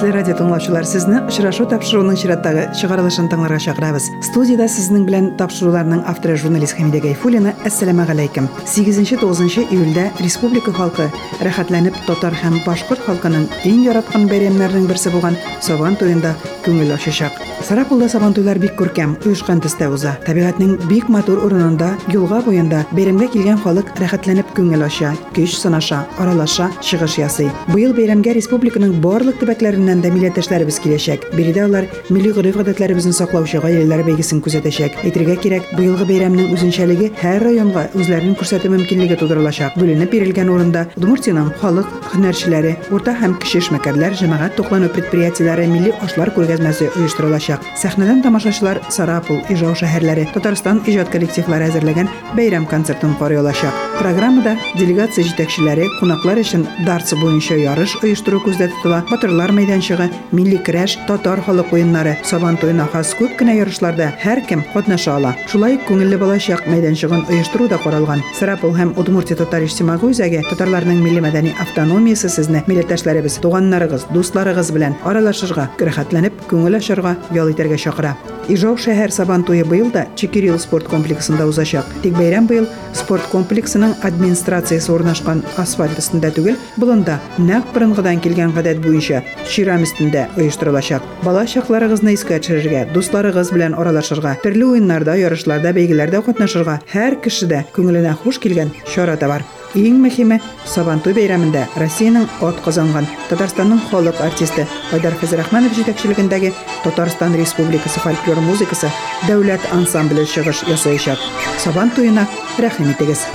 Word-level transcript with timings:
Хөрмәтле 0.00 0.16
радио 0.16 0.34
тыңлаучылар, 0.38 0.86
сезне 0.88 1.18
очрашу 1.28 1.66
тапшыруының 1.68 2.16
чираттагы 2.16 2.62
чыгарылышын 2.78 3.26
тыңларга 3.28 3.58
чакырабыз. 3.60 4.06
Студияда 4.24 4.64
сезнең 4.64 5.02
белән 5.04 5.26
тапшыруларның 5.36 6.06
авторы 6.08 6.38
журналист 6.40 6.78
Хәмидә 6.78 7.02
Гайфуллина. 7.04 7.52
Әссәламу 7.68 8.06
алейкум. 8.08 8.48
8-9 8.64 9.66
июльдә 9.66 10.06
республика 10.24 10.72
халкы 10.72 11.10
рәхәтләнеп 11.44 12.00
татар 12.06 12.32
һәм 12.32 12.62
башкорт 12.64 13.04
халкының 13.04 13.44
иң 13.68 13.84
яраткан 13.90 14.24
бәйрәмнәренең 14.32 14.88
берсе 14.88 15.12
булган 15.12 15.36
Сабан 15.60 16.00
туенда 16.00 16.32
күңел 16.64 16.96
ачачак. 16.96 17.36
Сарапулда 17.60 18.08
Сабан 18.08 18.32
туйлар 18.32 18.58
бик 18.58 18.72
күркәм, 18.78 19.18
оешкан 19.28 19.60
төстә 19.60 19.90
уза. 19.92 20.14
Табигатьнең 20.24 20.78
бик 20.88 21.10
матур 21.12 21.42
урынында, 21.44 21.90
юлга 22.08 22.40
буенда 22.40 22.86
бәйрәмгә 22.96 23.28
килгән 23.34 23.60
халык 23.60 23.92
рәхәтләнеп 24.00 24.54
күңел 24.56 24.86
ача, 24.86 25.12
көч 25.36 25.58
сынаша, 25.60 26.06
аралаша, 26.18 26.70
чыгыш 26.80 27.18
ясый. 27.20 27.50
Быел 27.68 27.92
бәйрәмгә 27.92 28.32
республиканың 28.38 28.96
барлык 29.04 29.42
төбәкләреннән 29.42 29.89
дә 29.89 30.11
милләттәшләребез 30.13 30.77
киләчәк. 30.83 31.25
Биредә 31.33 31.63
алар 31.65 31.87
милли 32.09 32.31
гореф-гадәтләребезне 32.35 33.13
саклаучы 33.13 33.59
гаиләләр 33.63 34.03
бәйгесен 34.05 34.41
күзәтәчәк. 34.45 34.99
Әйтергә 35.03 35.35
кирәк, 35.41 35.71
быелгы 35.77 36.05
бәйрәмнең 36.05 36.51
үзенчәлеге 36.53 37.09
һәр 37.17 37.41
районга 37.47 37.87
үзләрен 37.97 38.35
күрсәтү 38.37 38.69
мөмкинлеге 38.69 39.17
тудырылачак. 39.17 39.79
Бүленеп 39.79 40.11
бирелгән 40.13 40.51
урында 40.53 40.85
Удмуртиянең 40.95 41.49
халык 41.61 41.89
һөнәрчеләре, 42.13 42.75
урта 42.93 43.15
һәм 43.17 43.37
кече 43.41 43.63
эшмәкәрләр, 43.63 44.13
җәмәгать 44.19 44.55
туклану 44.59 44.89
предприятиеләре 44.93 45.65
милли 45.71 45.93
ашлар 46.05 46.29
күргәзмәсе 46.35 46.91
оештырылачак. 47.01 47.65
Сәхнәдән 47.81 48.21
тамашачылар 48.23 48.81
Сарапул, 48.89 49.41
Ижау 49.49 49.73
шәһәрләре, 49.75 50.27
Татарстан 50.35 50.83
иҗат 50.85 51.09
коллективлары 51.13 51.69
әзерләгән 51.71 52.09
бәйрәм 52.37 52.69
концертын 52.69 53.15
карый 53.19 53.41
алачак. 53.41 53.73
Программада 53.99 54.57
делегация 54.75 55.23
җитәкчеләре 55.23 55.87
кунаклар 55.99 56.41
өчен 56.41 56.65
дартсы 56.85 57.15
буенча 57.15 57.55
ярыш 57.55 57.95
оештыру 58.03 58.41
күздә 58.43 58.67
тотыла. 58.73 59.03
Батырлар 59.09 59.53
мәйданчыгы, 59.80 60.10
милли 60.32 60.58
көрәш, 60.60 60.98
татар 61.06 61.40
халык 61.40 61.72
уеннары, 61.72 62.16
сабан 62.24 62.56
туена 62.60 62.86
хас 62.92 63.14
күп 63.16 63.36
кенә 63.38 63.54
ярышларда 63.56 64.12
һәркем 64.20 64.62
катнаша 64.74 65.16
ала. 65.16 65.34
Шулай 65.48 65.78
ук 65.78 65.86
күңелле 65.88 66.18
балачак 66.20 66.66
мәйданчыгын 66.68 67.24
оештыру 67.30 67.68
да 67.68 67.78
каралган. 67.78 68.22
Сарапул 68.38 68.74
һәм 68.76 68.92
Удмуртия 69.00 69.36
татар 69.36 69.64
иҗтимагый 69.64 70.12
үзәге 70.12 70.42
татарларның 70.50 71.00
милли 71.00 71.22
мәдәни 71.24 71.54
автономиясе 71.58 72.28
сезне 72.28 72.64
милләттәшләребез, 72.68 73.40
туганнарыгыз, 73.40 74.10
дусларыгыз 74.12 74.72
белән 74.76 74.98
аралашырга, 75.04 75.70
рәхәтләнеп 75.80 76.44
күңел 76.50 76.76
ачарга, 76.76 77.16
ял 77.32 77.48
итәргә 77.48 77.80
чакыра. 77.80 78.16
Ижау 78.48 78.78
шәһәр 78.80 79.12
сабан 79.12 79.44
туе 79.44 79.64
быел 79.64 79.90
да 79.90 80.06
Чекирил 80.16 80.58
спорт 80.58 80.88
комплексында 80.88 81.46
узачак. 81.46 81.84
Тик 82.02 82.14
бәйрәм 82.16 82.46
быел 82.48 82.66
спорт 82.94 83.26
комплексының 83.32 83.94
администрациясе 84.06 84.92
урнашкан 84.92 85.44
асфальт 85.60 85.98
өстендә 86.00 86.32
түгел, 86.34 86.56
болында 86.76 87.20
нәкъ 87.38 87.74
борынгыдан 87.74 88.20
килгән 88.24 88.54
гадәт 88.56 88.82
буенча 88.82 89.22
чирам 89.46 89.84
өстендә 89.86 90.26
оештырылачак. 90.36 91.02
Бала 91.22 91.46
чакларыгызны 91.46 92.16
искә 92.16 92.40
төшерергә, 92.40 92.86
дусларыгыз 92.94 93.52
белән 93.54 93.78
аралашырга, 93.78 94.36
төрле 94.42 94.66
уеннарда, 94.72 95.16
ярышларда, 95.20 95.74
бәйгеләрдә 95.76 96.24
катнашырга 96.26 96.80
һәр 96.92 97.20
кешедә 97.22 97.64
күңеленә 97.76 98.16
хуш 98.24 98.40
килгән 98.42 98.74
чара 98.94 99.16
да 99.20 99.28
бар. 99.28 99.46
Иң 99.78 100.00
мөһиме 100.02 100.40
Сабантуй 100.66 101.14
бәйрәмендә 101.14 101.62
Россиянең 101.78 102.24
ат 102.42 102.58
казанган 102.64 103.06
Татарстанның 103.28 103.78
халык 103.90 104.18
артисты 104.24 104.64
Айдар 104.90 105.14
Фәзрахманов 105.20 105.76
җитәкчелегендәге 105.78 106.50
Татарстан 106.82 107.36
Республикасы 107.38 108.02
фольклор 108.02 108.40
музыкасы 108.42 108.90
дәүләт 109.28 109.68
ансамбле 109.76 110.24
чыгыш 110.26 110.64
ясаячак. 110.66 111.22
Сабан 111.62 111.92
туена 111.94 112.26
рәхим 112.58 112.90
итегез. 112.90 113.26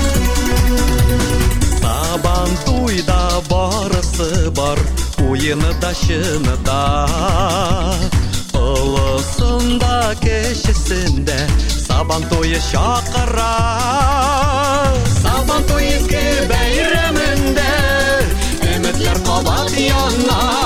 Сабан 1.79 2.51
туйда 2.65 3.39
барысы 3.49 4.51
бар, 4.51 4.79
уйыны 5.23 5.71
да 5.79 5.93
шыны 5.93 6.57
да. 6.65 7.95
Олысында 8.51 10.15
кешесендә 10.19 11.39
сабан 11.94 12.22
туйы 12.30 12.60
шакыра. 12.70 13.54
Сабан 15.22 15.62
туй 15.68 15.86
изге 15.96 16.24
бәйрәмендә 16.50 17.70
өметләр 18.74 19.22
кабат 19.28 19.78
яна. 19.78 20.63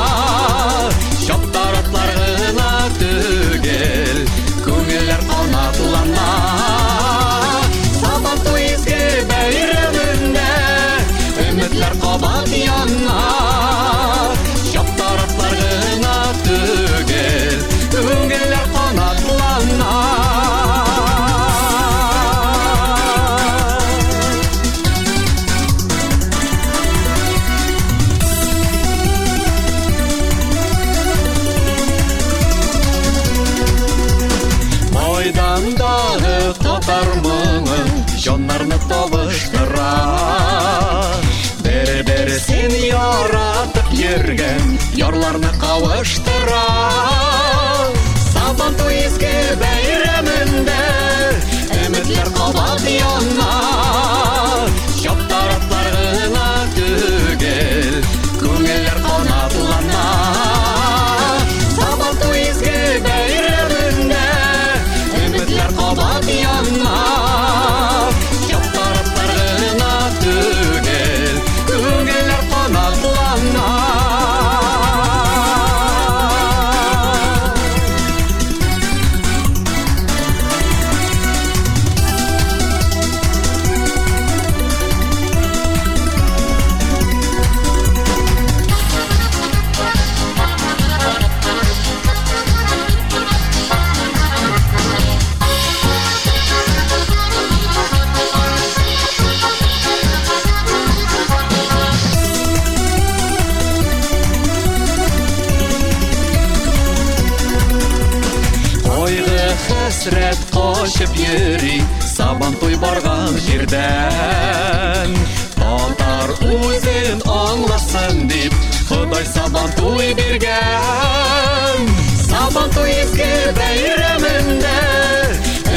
хәсрәт 109.99 110.41
качып 110.55 111.17
йөри 111.19 111.78
Сабан 112.15 112.55
туй 112.61 112.77
барган 112.83 113.34
җирдән 113.47 115.16
Татар 115.57 116.33
үзен 116.48 117.22
аңласын 117.36 118.25
дип 118.31 118.54
Ходай 118.89 119.27
сабан 119.33 119.72
туй 119.78 120.13
биргән 120.19 121.91
Сабан 122.22 122.71
туй 122.77 122.95
изге 123.03 123.33
бәйрәмендә 123.59 124.78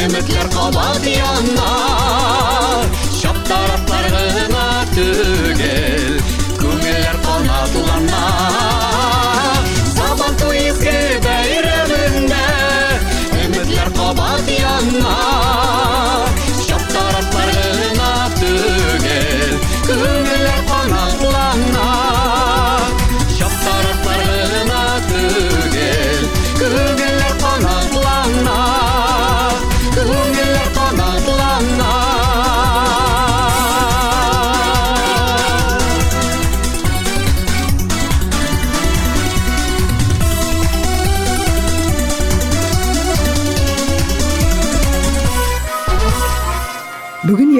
Өметләр 0.03 0.51
кабат 0.53 1.09
яна 1.13 1.71
Шаптаратлар 3.17 4.11
гына 4.13 4.67
түгел 4.93 6.10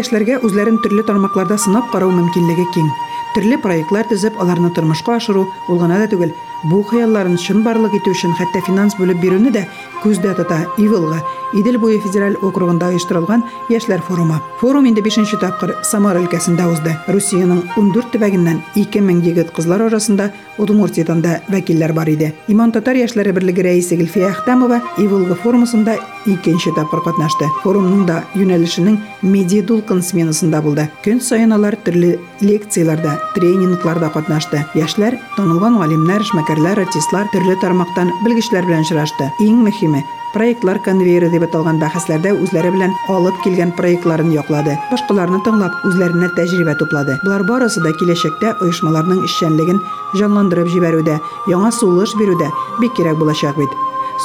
яшьләргә 0.02 0.40
үзләрен 0.42 0.80
төрле 0.82 1.04
тармакларда 1.06 1.56
сынап 1.62 1.92
карау 1.92 2.10
мөмкинлеге 2.10 2.66
киң. 2.74 2.88
Төрле 3.36 3.58
проектлар 3.62 4.08
төзеп, 4.10 4.38
аларны 4.42 4.72
тормышка 4.74 5.14
ашыру 5.16 5.46
ул 5.70 5.78
гына 5.78 6.02
да 6.02 6.08
түгел. 6.10 6.34
Бу 6.70 6.82
хыялларын 6.86 7.38
чын 7.42 7.64
барлык 7.66 7.96
итү 7.98 8.14
өчен 8.14 8.34
хәтта 8.38 8.62
финанс 8.66 8.94
бүлеп 8.98 9.18
бирүне 9.22 9.50
дә 9.50 9.64
күздә 10.04 10.34
тота 10.38 10.60
Ивылга, 10.78 11.18
Идел 11.52 11.76
буе 11.78 11.98
федераль 12.00 12.38
округында 12.40 12.88
оештырылган 12.94 13.42
яшьләр 13.68 14.00
форумы. 14.00 14.38
Форум 14.60 14.86
инде 14.88 15.02
5нче 15.04 15.36
тапкыр 15.36 15.74
Самар 15.84 16.16
өлкәсендә 16.16 16.64
узды. 16.72 16.94
Русиянең 17.12 17.60
14 17.76 18.08
төбәгеннән 18.14 18.62
2000 18.74 19.20
егет 19.26 19.52
кызлар 19.52 19.84
арасында 19.84 20.30
Удмуртиядан 20.56 21.20
да 21.20 21.40
вәкилләр 21.52 21.92
бар 21.92 22.08
иде. 22.08 22.32
Иман 22.48 22.72
татар 22.72 22.96
яшьләре 22.96 23.32
берлеге 23.36 23.66
рәисе 23.68 23.98
Гөлфия 24.00 24.30
Әхтәмова 24.32 24.80
Ивылга 24.96 25.36
форумысында 25.44 25.98
икенче 26.24 26.72
тапкыр 26.72 27.02
катнашты. 27.04 27.48
Форумның 27.64 28.06
да 28.08 28.22
юнәлешенең 28.34 28.96
медиа 29.22 29.64
дулкын 29.68 30.00
сменасында 30.02 30.62
булды. 30.64 30.88
Көн 31.04 31.20
саен 31.20 31.52
алар 31.52 31.76
төрле 31.84 32.18
лекцияларда, 32.40 33.18
тренингларда 33.34 34.08
катнашты. 34.14 34.64
Яшьләр 34.74 35.18
танылган 35.36 35.80
галимнәр, 35.80 36.24
эшмәкәрләр, 36.52 36.84
артистлар 36.84 37.28
төрле 37.32 37.56
тармактан 37.60 38.12
белгечләр 38.24 38.66
белән 38.66 38.84
очрашты. 38.84 39.32
Иң 39.40 39.62
мөһиме 39.64 40.04
проектлар 40.32 40.78
конвейеры 40.84 41.30
дип 41.30 41.42
аталган 41.44 41.78
бәхәсләрдә 41.80 42.32
үзләре 42.34 42.70
белән 42.72 42.92
алып 43.08 43.36
килгән 43.44 43.72
проектларын 43.76 44.32
яклады. 44.32 44.76
Башкаларны 44.90 45.40
тыңлап, 45.44 45.80
үзләренә 45.88 46.30
тәҗрибә 46.36 46.76
туплады. 46.78 47.18
Булар 47.24 47.44
барысы 47.44 47.80
да 47.84 47.92
киләчәктә 47.92 48.56
оешмаларның 48.64 49.24
эшчәнлеген 49.28 49.80
җанландырып 50.16 50.72
җибәрүдә, 50.72 51.20
яңа 51.52 51.72
сулыш 51.72 52.16
бирүдә 52.16 52.48
бик 52.80 52.96
кирәк 52.96 53.20
булачак 53.20 53.56
бит. 53.56 53.76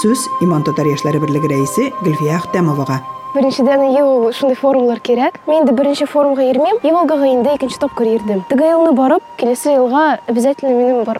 Сүз 0.01 0.27
Иман 0.41 0.63
татар 0.63 0.87
яшьләре 0.87 1.19
берлеге 1.19 1.47
рәисе 1.55 1.91
Гөлфия. 2.03 2.41
Беренчедән 3.35 3.83
ел 3.91 4.31
шундый 4.33 4.55
форумлар 4.57 4.99
кирәк. 4.99 5.39
Мин 5.47 5.61
инде 5.61 5.73
беренче 5.73 6.05
форумга 6.05 6.43
йөрмим, 6.43 6.79
Иволгага 6.83 7.27
инде 7.27 7.55
икенче 7.55 7.77
тапкыр 7.79 8.07
йөрдем. 8.07 8.43
Теге 8.49 8.69
елны 8.71 8.93
барып, 8.93 9.23
киләсе 9.37 9.73
елга 9.75 10.19
обязательно 10.27 10.71
минем 10.73 11.03
бар 11.03 11.19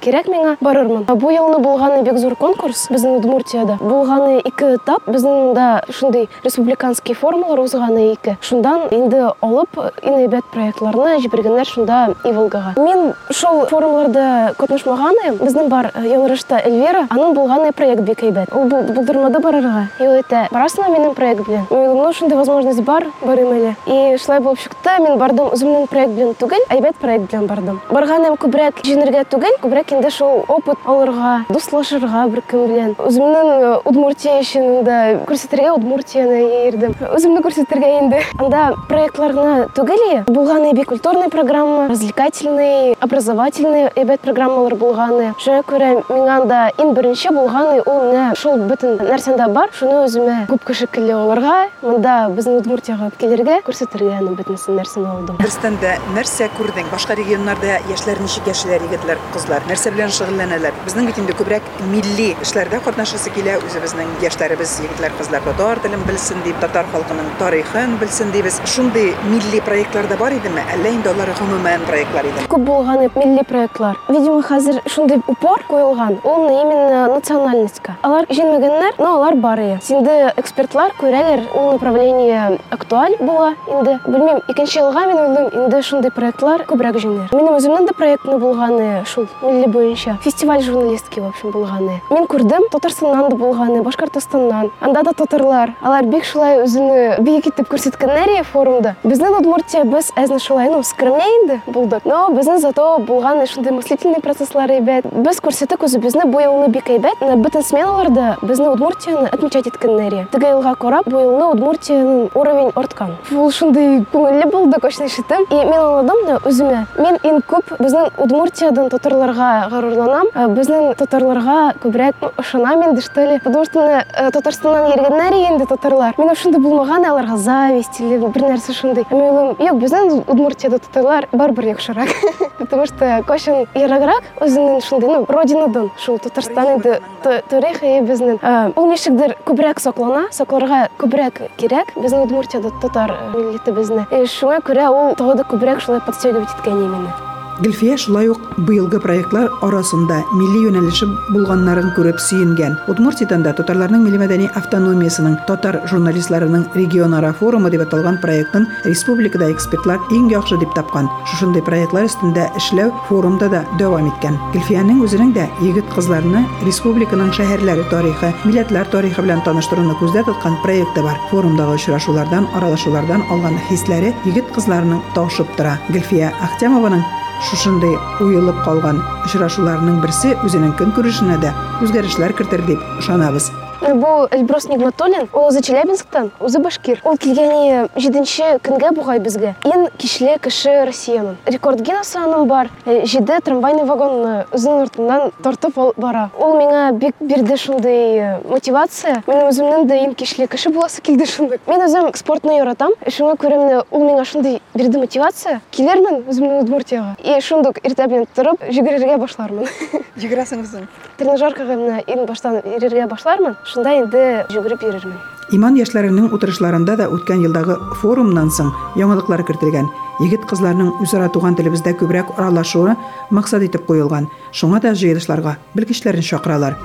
кирәк 0.00 0.28
миңа, 0.30 0.56
барырмын. 0.60 1.04
Бу 1.04 1.30
елны 1.30 1.58
булганы 1.58 2.02
бик 2.02 2.18
зур 2.18 2.36
конкурс 2.36 2.88
безнең 2.90 3.18
Удмуртиядә. 3.18 3.76
Булганы 3.82 4.40
ике 4.40 4.76
этап, 4.76 5.06
безнең 5.06 5.52
да 5.54 5.82
шундый 5.90 6.28
республиканский 6.44 7.14
форумлар 7.14 7.60
узганы 7.60 8.12
ике. 8.12 8.38
Шундан 8.40 8.88
инде 8.90 9.32
алып 9.40 9.76
инәйбәт 10.02 10.48
проектларны 10.54 11.18
җибәргәннәр 11.20 11.68
шунда 11.68 12.14
Иволгага. 12.24 12.74
Мин 12.80 13.12
шул 13.30 13.66
форумларда 13.66 14.54
катнашмаганы, 14.58 15.36
безнең 15.42 15.68
бар 15.68 15.90
Ялрышта 16.02 16.62
Эльвира, 16.64 17.06
аның 17.10 17.34
булганы 17.36 17.72
проект 17.72 18.02
бик 18.06 18.24
әйбәт. 18.24 18.54
Ул 18.56 18.68
булдырмады 18.70 19.42
барырга. 19.42 19.86
Ел 20.00 20.16
әйтә, 20.16 20.46
барасыңмы 20.52 20.96
минем 20.96 21.14
проект 21.32 21.48
белән. 21.48 21.66
Уйлым, 21.70 21.96
ну 22.02 22.12
шундый 22.12 22.36
возможность 22.36 22.82
бар, 22.82 23.06
барым 23.22 23.52
әле. 23.52 23.74
И 23.86 24.16
шулай 24.18 24.40
булып 24.40 24.58
чыкты, 24.58 24.98
мин 25.00 25.18
бардым 25.18 25.52
үземнең 25.52 25.86
проект 25.88 26.12
белән 26.12 26.34
түгел, 26.38 26.62
әйбәт 26.68 26.96
проект 27.00 27.30
белән 27.30 27.46
бардым. 27.46 27.80
Барганым 27.90 28.36
күбрәк 28.36 28.82
җиңәргә 28.84 29.24
түгел, 29.30 29.56
күбрәк 29.62 29.92
инде 29.96 30.10
шул 30.10 30.44
опыт 30.48 30.78
алырга, 30.84 31.44
дуслашырга 31.48 32.26
бер 32.28 32.42
кем 32.48 32.66
белән. 32.68 32.94
Үземнең 32.98 33.82
Удмуртия 33.88 34.40
өчен 34.42 34.84
дә 34.86 34.98
күрсәтергә 35.28 35.72
Удмуртияны 35.76 36.40
йөрдем. 36.66 36.96
Үземне 37.14 37.42
күрсәтергә 37.44 37.92
инде. 38.00 38.22
Анда 38.38 38.74
проектлар 38.88 39.32
гына 39.32 39.68
түгел, 39.74 40.24
булганы 40.26 40.72
бик 40.72 40.88
культурный 40.88 41.30
программа, 41.30 41.88
развлекательный, 41.88 42.96
образовательный 43.00 43.88
әйбәт 43.94 44.20
программалар 44.26 44.74
булганы. 44.76 45.32
Шуңа 45.42 45.62
күрә 45.68 45.92
миңа 46.08 46.40
анда 46.42 46.62
иң 46.78 46.92
беренче 46.96 47.32
булганы 47.32 47.82
ул 47.86 48.00
менә 48.08 48.34
шул 48.36 48.58
бөтен 48.68 48.98
нәрсәдә 49.00 49.48
бар, 49.52 49.70
шуны 49.72 50.04
үземә 50.06 50.46
күп 50.50 50.64
кеше 50.66 50.86
келле 51.22 51.30
алырга, 51.30 51.70
монда 51.82 52.30
безнең 52.34 52.58
Удмуртияга 52.62 53.08
алып 53.08 53.64
күрсәтергә 53.66 54.18
аны 54.18 54.34
бөтенсен 54.36 54.76
нәрсәне 54.76 55.08
алдым. 55.08 55.36
Берстән 55.38 55.76
дә 55.80 55.96
нәрсә 56.14 56.48
күрдең? 56.56 56.90
Башка 56.90 57.14
регионнарда 57.14 57.78
яшьләр 57.90 58.20
ничек 58.20 58.46
яшиләр, 58.46 58.82
егетләр, 58.88 59.18
кызлар? 59.32 59.62
Нәрсә 59.68 59.92
белән 59.92 60.10
шөгыльләнәләр? 60.10 60.74
Безнең 60.86 61.06
бит 61.06 61.18
инде 61.18 61.34
күбрәк 61.38 61.62
милли 61.90 62.32
эшләрдә 62.42 62.80
катнашасы 62.84 63.30
килә, 63.34 63.58
үзебезнең 63.62 64.10
яшьләребез, 64.22 64.74
егетләр, 64.86 65.14
кызлар 65.18 65.44
татар 65.46 65.82
телен 65.82 66.02
белсен 66.08 66.42
дип, 66.46 66.58
татар 66.62 66.88
халкының 66.92 67.30
тарихын 67.38 67.96
белсен 68.00 68.32
дибез. 68.34 68.60
Шундый 68.66 69.12
милли 69.30 69.60
проектларда 69.64 70.18
бар 70.20 70.36
идеме? 70.38 70.64
Әллә 70.74 70.94
инде 70.96 71.12
алар 71.12 71.32
гомумән 71.38 71.86
проектлар 71.88 72.30
иде? 72.30 72.46
Күп 72.50 72.70
милли 73.16 73.44
проектлар. 73.46 73.98
Видимо, 74.08 74.42
хәзер 74.42 74.82
шундый 74.86 75.22
упор 75.26 75.62
куелган. 75.68 76.18
Ул 76.24 76.46
именно 76.48 77.06
национальностька. 77.14 77.96
Алар 78.02 78.26
җиңмәгәннәр, 78.30 78.98
но 78.98 79.16
алар 79.16 79.36
бар. 79.36 79.62
Инде 79.62 80.32
экспертлар 80.36 80.92
күрәләр, 81.12 81.42
ул 81.52 81.72
направление 81.72 82.58
актуаль 82.70 83.16
була 83.20 83.52
инде. 83.68 83.98
Белмим, 84.06 84.40
икенче 84.48 84.80
елга 84.80 85.04
мин 85.06 85.18
уйлыйм, 85.18 85.48
инде 85.52 85.82
шундый 85.84 86.10
проектлар 86.10 86.64
күбрәк 86.64 86.96
җиңәр. 87.02 87.34
Минем 87.36 87.56
үземнең 87.58 87.84
дә 87.90 87.92
проектны 87.92 88.38
булганы 88.40 89.04
шул 89.04 89.26
милли 89.42 89.66
буенча. 89.68 90.16
Фестиваль 90.24 90.62
журналистки 90.62 91.20
в 91.20 91.26
общем 91.26 91.50
булганы. 91.50 92.00
Мин 92.08 92.24
күрдем, 92.24 92.64
Татарстаннан 92.70 93.28
да 93.28 93.36
булганы, 93.36 93.82
Башкортостаннан. 93.82 94.70
Анда 94.80 95.02
да 95.02 95.12
татарлар. 95.12 95.74
Алар 95.82 96.04
бик 96.04 96.24
шулай 96.24 96.62
үзене 96.64 97.18
бик 97.20 97.46
итеп 97.46 97.68
күрсәткәннәр 97.68 98.44
форумда. 98.44 98.96
Безнең 99.04 99.36
Удмуртия 99.42 99.84
без 99.84 100.12
әзне 100.16 100.38
шулай, 100.40 100.70
ну, 100.70 100.82
скромнее 100.82 101.28
инде 101.42 101.60
булдык. 101.66 102.06
Но 102.06 102.28
безнең 102.32 102.58
зато 102.58 102.98
булганы 102.98 103.46
шундый 103.46 103.72
мыслительный 103.72 104.22
процесслар 104.24 104.70
әйбәт. 104.70 105.12
Без 105.12 105.40
күрсәтик 105.44 105.84
үзебезне 105.84 106.24
бу 106.24 106.40
елны 106.40 106.68
бик 106.72 106.88
әйбәт. 106.88 107.20
Бөтен 107.20 107.62
сменаларда 107.62 108.38
безнең 108.42 108.72
Удмуртияны 108.76 109.28
отмечать 109.28 109.68
иткәннәр. 109.68 110.28
Теге 110.32 110.54
елга 110.54 110.74
карап, 111.02 111.12
бу 111.12 111.18
елны 111.20 111.52
Удмуртияның 111.52 112.30
уровень 112.34 112.72
арткан. 112.74 113.16
Ул 113.30 113.50
шундый 113.50 114.04
күңелле 114.12 114.46
булды, 114.50 114.80
кочны 114.80 115.06
ишетем. 115.06 115.44
И 115.50 115.54
мин 115.54 115.74
аңладым 115.74 116.26
да 116.26 116.38
үземә. 116.44 116.86
Мин 116.98 117.18
иң 117.22 117.42
күп 117.46 117.78
безнең 117.78 118.10
Удмуртиядан 118.18 118.88
татарларга 118.90 119.68
горурланам. 119.70 120.30
Безнең 120.54 120.94
татарларга 120.96 121.74
күбрәк 121.82 122.14
ышанам 122.38 122.82
инде, 122.88 123.00
что 123.00 123.24
ли. 123.24 123.38
Потому 123.42 123.64
что 123.64 124.04
Татарстаннан 124.32 124.90
йөргәннәр 124.90 125.52
инде 125.52 125.66
татарлар. 125.66 126.14
Мин 126.18 126.34
шундый 126.34 126.60
булмаган, 126.60 127.04
аларга 127.04 127.36
зависть 127.36 128.00
или 128.00 128.18
бер 128.18 128.42
нәрсә 128.42 128.72
шундый. 128.72 129.06
Мин 129.10 129.20
уйлыйм, 129.20 129.56
юк, 129.58 129.80
безнең 129.82 130.24
Удмуртияда 130.26 130.78
татарлар 130.78 131.28
барбер 131.32 131.72
яхшырак. 131.72 132.08
Потому 132.58 132.86
что 132.86 133.22
кошын 133.26 133.66
ераграк 133.74 134.22
үзенең 134.40 134.80
шундый, 134.80 135.08
ну, 135.08 135.24
родинадан, 135.28 135.90
шул 135.98 136.18
Татарстан 136.18 136.76
инде 136.76 137.00
тарихы 137.22 138.00
безнең. 138.06 138.40
Ул 138.76 138.90
ничектер 138.90 139.36
күбрәк 139.46 139.80
саклана, 139.80 140.28
сакларга 140.30 140.88
күбрәк 141.01 141.41
кирәк. 141.59 141.93
Безнең 141.95 142.27
Удмуртияда 142.27 142.73
татар 142.83 143.15
милләтебезне. 143.33 144.07
Шуңа 144.27 144.59
күрә 144.67 144.91
ул 144.91 145.15
тагы 145.19 145.39
да 145.41 145.47
күбрәк 145.47 145.81
шулай 145.85 146.03
подстегивать 146.05 146.53
иткән 146.57 146.83
мине. 146.83 147.30
Гөлфия 147.60 147.98
шулай 148.00 148.30
ук 148.32 148.40
быелгы 148.56 148.98
проектлар 149.02 149.50
арасында 149.62 150.22
милли 150.32 150.62
юнәлеше 150.70 151.04
булганнарын 151.28 151.90
күреп 151.92 152.20
сөенгән. 152.22 152.78
Удмуртиядан 152.88 153.44
да 153.44 153.52
татарларның 153.58 154.06
милли 154.06 154.20
мәдәни 154.22 154.48
автономиясының 154.56 155.36
татар 155.46 155.82
журналистларының 155.90 156.64
регионара 156.74 157.34
форумы 157.36 157.70
дип 157.70 157.84
аталган 157.84 158.16
проектын 158.22 158.66
республикада 158.86 159.50
экспертлар 159.52 160.00
иң 160.16 160.30
яхшы 160.32 160.56
дип 160.62 160.72
тапкан. 160.74 161.10
Шушындый 161.28 161.64
проектлар 161.66 162.08
өстендә 162.08 162.48
эшләү 162.56 162.90
форумда 163.10 163.50
да 163.52 163.64
дәвам 163.78 164.08
иткән. 164.08 164.40
Гөлфияның 164.56 165.04
үзенең 165.04 165.34
дә 165.36 165.48
егет 165.60 165.92
кызларны 165.92 166.46
республиканың 166.64 167.34
шәһәрләре 167.36 167.84
тарихы, 167.92 168.32
милләтләр 168.46 168.88
тарихы 168.94 169.26
белән 169.26 169.44
таныштыруны 169.44 169.98
күздә 170.00 170.24
тоткан 170.24 170.56
проекты 170.64 171.04
бар. 171.04 171.20
Форумдагы 171.30 171.76
очрашулардан, 171.76 172.48
аралашулардан 172.56 173.26
алган 173.28 173.60
хисләре 173.68 174.14
егет 174.24 174.48
кызларының 174.56 175.04
ташып 175.14 175.52
тора. 175.58 175.78
Гөлфия 175.92 176.32
Ахтямованың 176.40 177.04
шушындай 177.50 177.96
уелып 178.24 178.62
калган 178.66 179.02
очрашуларның 179.26 180.00
берсе 180.04 180.36
үзенең 180.46 180.76
көнкүрешенә 180.80 181.40
дә 181.42 181.52
үзгәрешләр 181.84 182.36
кертер 182.38 182.64
дип 182.68 182.82
ышанабыз. 183.02 183.50
Бу 183.82 184.28
Эльбрус 184.30 184.68
Нигматуллин, 184.68 185.26
ул 185.34 185.48
үзе 185.48 185.60
Челябинсктан, 185.66 186.28
үзе 186.38 186.60
башкир. 186.62 187.00
Ул 187.02 187.16
килгәне 187.18 187.88
7нче 187.98 188.60
көнгә 188.62 188.92
бугай 188.94 189.18
безгә. 189.18 189.56
Ин 189.66 189.88
кичле 189.98 190.36
кеше 190.38 190.84
Россиянын. 190.86 191.34
Рекорд 191.50 191.82
Гиннесса 191.82 192.22
аның 192.22 192.46
бар. 192.46 192.70
7 192.86 193.40
трамвайный 193.42 193.82
вагонны 193.82 194.46
үзенең 194.54 194.84
артыннан 194.84 195.32
тартып 195.42 195.80
бара. 195.96 196.28
Ул 196.38 196.54
миңа 196.60 196.92
бик 196.94 197.18
бирде 197.18 197.56
шундый 197.58 198.38
мотивация. 198.46 199.24
Мин 199.26 199.48
үземнең 199.48 199.88
дә 199.90 199.98
ин 200.04 200.14
кичле 200.14 200.46
кеше 200.46 200.70
буласы 200.70 201.02
килде 201.02 201.26
шундый. 201.26 201.58
Мин 201.66 201.82
үзем 201.82 202.06
спортны 202.14 202.54
яратам. 202.60 202.94
Шуңа 203.08 203.34
күрә 203.34 203.58
менә 203.58 203.82
ул 203.90 204.06
миңа 204.06 204.24
шундый 204.24 204.60
бирде 204.76 205.02
мотивация. 205.02 205.60
Килермен 205.72 206.22
үземнең 206.30 206.62
Удмуртияга. 206.62 207.16
И 207.18 207.40
шундук 207.42 207.82
иртә 207.82 208.06
белән 208.06 208.30
торып 208.34 208.62
йөгерергә 208.70 209.18
башлармын. 209.18 209.66
Үзең. 210.22 210.86
Тренажеркага 211.18 211.74
менә 211.76 212.02
ин 212.06 212.26
баштан 212.28 212.60
йөрергә 212.62 213.08
башлармын. 213.10 213.56
Шунда 213.72 213.94
инде 213.96 214.22
жүгереп 214.52 214.82
йөрермен. 214.84 215.16
Иман 215.56 215.78
яшьләренең 215.80 216.28
утырышларында 216.36 216.96
да 217.00 217.06
үткән 217.08 217.40
елдагы 217.46 217.78
форумнан 218.02 218.50
соң 218.52 218.68
яңалыклар 219.00 219.46
кертелгән. 219.48 219.88
Егет 220.20 220.44
кызларның 220.50 220.98
үзара 221.00 221.30
туган 221.32 221.56
телебездә 221.56 221.94
күбрәк 221.96 222.34
аралашуы 222.36 222.96
максат 223.30 223.64
итеп 223.64 223.86
куелган. 223.88 224.28
Шуңа 224.52 224.82
да 224.84 224.92
җыелышларга 224.92 225.56
белгечләрен 225.72 226.20
чакыралар. 226.20 226.76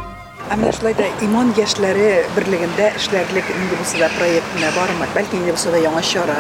Әміне 0.48 0.72
шулай 0.72 0.94
да 0.96 1.04
иман 1.26 1.50
яшьләре 1.58 2.24
берлегендә 2.36 2.92
эшләрлек 2.96 3.50
инде 3.52 3.76
булса 3.76 4.00
да 4.00 4.08
проектына 4.16 4.70
бармы? 4.78 5.08
Бәлки 5.16 5.36
инде 5.36 5.52
булса 5.52 5.74
да 5.74 5.82
яңа 5.82 6.02
чара, 6.02 6.36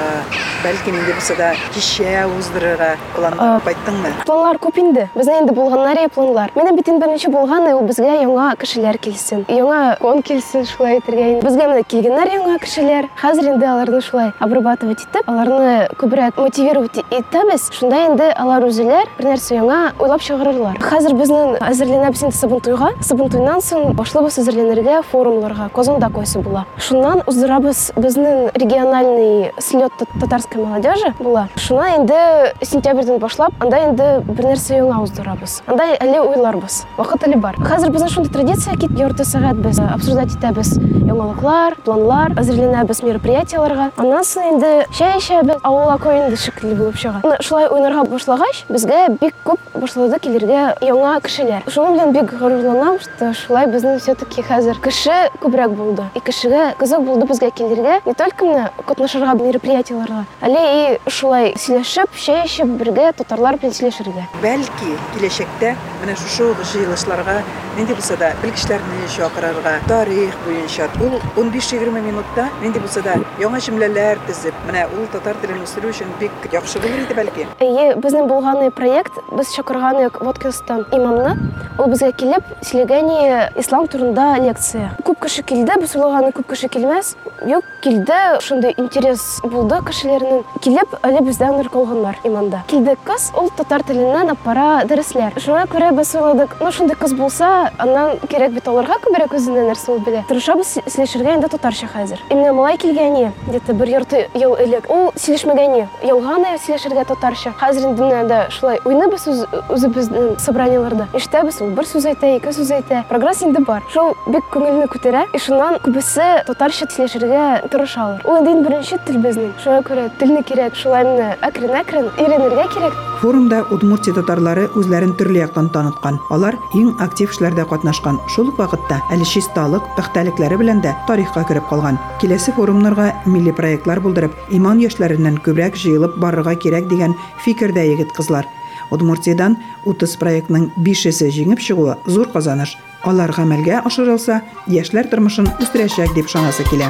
бәлки 0.64 0.94
инде 0.94 1.12
булса 1.12 1.36
да 1.36 1.50
кичә 1.76 2.24
уздырырга 2.38 2.94
план 3.16 3.36
А, 3.38 3.60
кайттыңмы? 3.66 4.14
Планлар 4.26 4.60
күп 4.64 4.80
инде. 4.80 5.10
Безнең 5.16 5.44
инде 5.44 5.56
булганнар 5.58 6.00
планлар. 6.16 6.54
Менә 6.56 6.76
бит 6.78 6.88
инде 6.88 7.06
беренче 7.06 7.30
булган 7.34 7.68
ул 7.74 7.84
безгә 7.88 8.16
яңа 8.22 8.54
кешеләр 8.62 8.98
килсен. 8.98 9.44
Яңа 9.52 9.98
кон 10.00 10.22
килсен 10.24 10.64
шулай 10.66 10.98
әйтергә 11.02 11.28
инде. 11.34 11.48
Безгә 11.48 11.68
менә 11.68 11.84
килгәннәр 11.92 12.32
яңа 12.38 12.58
кешеләр. 12.64 13.10
Хәзер 13.20 13.52
инде 13.52 13.68
аларны 13.68 14.02
шулай 14.02 14.32
обрабатывать 14.40 15.04
итеп, 15.04 15.28
аларны 15.28 15.90
күбрәк 16.00 16.40
мотивировать 16.40 17.02
итәбез. 17.12 17.68
Шунда 17.76 18.06
инде 18.08 18.32
алар 18.32 18.64
үзләр 18.70 19.12
бер 19.18 19.32
нәрсә 19.34 19.60
яңа 19.60 19.94
уйлап 20.00 20.24
чыгарырлар. 20.24 20.80
Хәзер 20.80 21.16
безнең 21.18 21.58
әзерләнәбез 21.68 22.24
инде 22.28 22.38
Сабантуйга. 22.38 22.94
Сабантуйнан 23.04 23.62
соң 23.66 23.97
башлабыз 23.98 24.38
әзерләнергә 24.42 25.01
форумларга 25.10 25.70
Казанда 25.74 26.10
койсы 26.13 26.39
була. 26.39 26.66
Шуннан 26.77 27.24
уздырабыз 27.25 27.92
безнең 27.98 28.51
региональный 28.54 29.51
слет 29.60 29.92
татарской 30.22 30.63
молодежи 30.63 31.13
була. 31.20 31.48
Шуна 31.58 31.96
инде 31.98 32.54
сентябрьдән 32.62 33.18
башлап, 33.20 33.58
анда 33.60 33.82
инде 33.88 34.10
бер 34.27 34.51
нәрсә 34.51 34.77
яңа 34.77 35.01
уздырабыз. 35.04 35.62
Анда 35.68 35.89
әле 35.98 36.22
уйларбыз. 36.22 36.84
Вакыт 36.98 37.25
әле 37.27 37.39
бар. 37.42 37.58
Хәзер 37.58 37.92
безнең 37.94 38.13
шундый 38.13 38.34
традиция 38.34 38.77
кит 38.77 38.94
ярты 39.00 39.25
сәгать 39.25 39.58
без 39.63 39.80
обсуждать 39.82 40.36
итәбез 40.36 40.75
яңалыклар, 40.77 41.77
планлар, 41.86 42.36
әзерләнәбез 42.38 43.01
мероприятиеларга. 43.06 43.89
Аннан 43.98 44.25
соң 44.27 44.51
инде 44.54 44.72
чәй 44.94 45.18
эчәбез, 45.18 45.62
авылга 45.63 45.98
коенды 46.04 46.38
шикелле 46.38 46.75
булып 46.75 47.00
чыга. 47.00 47.38
Шулай 47.42 47.70
уйнарга 47.72 48.04
башлагач, 48.12 48.66
безгә 48.70 49.06
бик 49.22 49.36
күп 49.48 49.63
башлады 49.77 50.20
килергә 50.22 50.63
яңа 50.86 51.18
кешеләр. 51.24 51.66
Шуның 51.72 51.96
белән 51.98 52.13
бик 52.16 52.34
горурланам, 52.38 53.00
что 53.00 53.32
шулай 53.34 53.68
безнең 53.88 54.00
все-таки 54.00 54.41
хәзер 54.41 54.79
кеше 54.82 55.29
күбрәк 55.41 55.74
булды. 55.75 56.06
И 56.15 56.20
кешегә 56.20 56.75
кызык 56.79 57.01
булды 57.06 57.27
безгә 57.27 57.51
килергә, 57.51 58.01
не 58.06 58.13
только 58.13 58.46
менә 58.46 58.72
катнашырга 58.86 59.36
мероприятиеларга, 59.39 60.25
әле 60.41 60.63
и 60.98 61.10
шулай 61.10 61.53
сөйләшеп, 61.58 62.12
чәй 62.15 62.46
эчеп 62.46 62.67
бергә 62.79 63.13
татарлар 63.17 63.58
белән 63.58 63.75
сөйләшергә. 63.75 64.27
Бәлки 64.41 64.98
киләчәктә 65.15 65.75
менә 66.03 66.17
шушы 66.17 66.53
җыелышларга 66.74 67.41
нинди 67.77 67.94
булса 67.94 68.17
да 68.17 68.32
белгечләрне 68.41 69.08
чакырырга, 69.15 69.77
тарих 69.88 70.36
буенча 70.46 70.89
ул 71.01 71.20
15-20 71.36 72.01
минутта 72.01 72.48
нинди 72.62 72.79
булса 72.82 73.03
да 73.06 73.17
яңа 73.41 73.62
җөмләләр 73.62 74.22
төзеп, 74.27 74.56
менә 74.67 74.88
ул 74.98 75.06
татар 75.13 75.38
телен 75.44 75.62
үстерү 75.62 75.91
өчен 75.94 76.10
бик 76.20 76.32
яхшы 76.51 76.82
булыр 76.82 77.06
иде 77.06 77.17
бәлки. 77.17 77.46
Әйе, 77.62 77.94
безнең 78.01 78.27
булганы 78.32 78.72
проект, 78.72 79.13
без 79.32 79.53
чакырганык 79.53 80.22
Воткинстан 80.22 80.88
имамны. 80.91 81.36
Ул 81.77 81.91
безгә 81.91 82.10
килеп, 82.17 82.48
сөйләгәне 82.65 83.51
ислам 83.62 83.76
турында 83.86 84.38
лекция. 84.41 84.89
Күп 85.05 85.22
кеше 85.22 85.43
килде, 85.43 85.77
без 85.77 85.93
уйлаганы 85.96 86.31
күп 86.34 86.50
кеше 86.50 86.67
килмәс. 86.74 87.13
Юк, 87.46 87.63
килде, 87.84 88.39
шундый 88.41 88.74
интерес 88.77 89.22
булды 89.43 89.77
кешеләрнең. 89.86 90.41
Килеп, 90.65 90.96
әле 91.05 91.22
бездән 91.22 91.60
нөр 91.60 91.69
калганнар 91.69 92.17
иманда. 92.25 92.63
Килде 92.67 92.96
кыз, 93.05 93.29
ул 93.38 93.51
татар 93.55 93.84
теленнән 93.86 94.34
апара 94.34 94.84
дәресләр. 94.89 95.38
Шуңа 95.38 95.67
күрә 95.69 95.91
без 95.93 96.15
уйладык, 96.15 96.57
ну 96.63 96.72
шундый 96.72 96.98
кыз 96.98 97.13
булса, 97.13 97.69
аннан 97.77 98.17
кирәк 98.25 98.55
бит 98.57 98.67
алырга 98.67 98.98
күбрәк 99.03 99.36
үзенә 99.38 99.67
нәрсә 99.69 99.93
ул 99.93 100.01
белә. 100.01 100.24
Тырышабыз 100.31 100.74
сөйләшергә 100.88 101.38
инде 101.38 101.51
татарча 101.53 101.88
хәзер. 101.91 102.24
Именно 102.31 102.53
малай 102.57 102.77
килгәне, 102.81 103.31
где-то 103.48 103.74
бер 103.77 103.93
ярты 103.93 104.25
ел 104.34 104.55
элек. 104.57 104.89
Ул 104.89 105.12
сөйләшмәгәне, 105.13 105.88
ялганы 106.07 106.55
сөйләшергә 106.65 107.05
татарча. 107.12 107.53
Хәзер 107.60 107.91
инде 107.91 108.24
дә 108.31 108.39
шулай 108.50 108.79
уйнабыз 108.86 109.27
үз, 109.27 109.46
үзебезнең 109.69 110.38
собраниеларда. 110.41 111.07
Ишетәбез, 111.17 111.62
ул 111.62 111.74
бер 111.77 111.86
сүз 111.86 112.07
әйтә, 112.10 112.34
ике 112.38 112.53
сүз 112.55 112.72
әйтә. 112.79 113.03
Прогресс 113.10 113.43
инде 113.46 113.62
бар. 113.67 113.83
Шул 113.93 114.15
бик 114.31 114.47
күңелне 114.53 114.88
күтәрә. 114.91 115.25
И 115.36 115.41
шуннан 115.43 115.77
күбесе 115.83 116.27
татарча 116.47 116.88
сөйләшергә 116.88 117.69
тырышалар. 117.71 118.24
Ул 118.25 118.41
инде 118.41 118.69
беренче 118.69 119.00
тел 119.05 119.19
безнең. 119.24 119.53
Шуңа 119.63 119.83
күрә 119.88 120.07
телне 120.19 120.43
кирәк, 120.47 120.75
шулай 120.79 121.05
менә 121.07 121.36
әкрен-әкрен 121.47 122.09
өйрәнергә 122.15 122.67
кирәк. 122.74 122.97
Форумда 123.21 123.63
Удмуртия 123.74 124.13
татарлары 124.13 124.67
үзләрен 124.77 125.15
төрле 125.17 125.41
яктан 125.41 125.71
таныткан. 125.74 126.19
Алар 126.33 126.57
иң 126.77 126.91
актив 127.03 127.31
эшләрдә 127.33 127.65
катнашкан. 127.69 128.19
Шул 128.33 128.51
ук 128.51 128.59
вакытта 128.62 129.00
әле 129.13 129.25
чисталык, 129.25 129.88
пөхтәлекләре 129.97 130.59
белән 130.62 130.83
дә 130.86 130.93
тарихка 131.07 131.43
кереп 131.50 131.65
калган. 131.71 131.97
Киләсе 132.21 132.53
форумнарга 132.53 133.09
милли 133.25 133.55
проектлар 133.57 134.03
булдырып, 134.05 134.38
иман 134.53 134.83
яшьләреннән 134.86 135.41
күбрәк 135.41 135.81
җыелып 135.81 136.19
барырга 136.21 136.55
кирәк 136.55 136.88
дигән 136.91 137.17
фикердә 137.43 137.89
егет 137.89 138.13
кызлар. 138.13 138.45
Удмуртиядән 138.93 139.57
30 139.86 140.17
проектның 140.22 140.69
5-се 140.77 141.29
җиңеп 141.34 141.62
чыгуы 141.63 141.98
зур 142.07 142.29
казаныш. 142.34 142.77
Алар 143.07 143.31
гамәлгә 143.36 143.81
ашырылса, 143.88 144.41
яшьләр 144.67 145.07
тормышын 145.12 145.50
үстерәчәк 145.62 146.15
дип 146.17 146.31
шанасы 146.31 146.65
килә. 146.67 146.89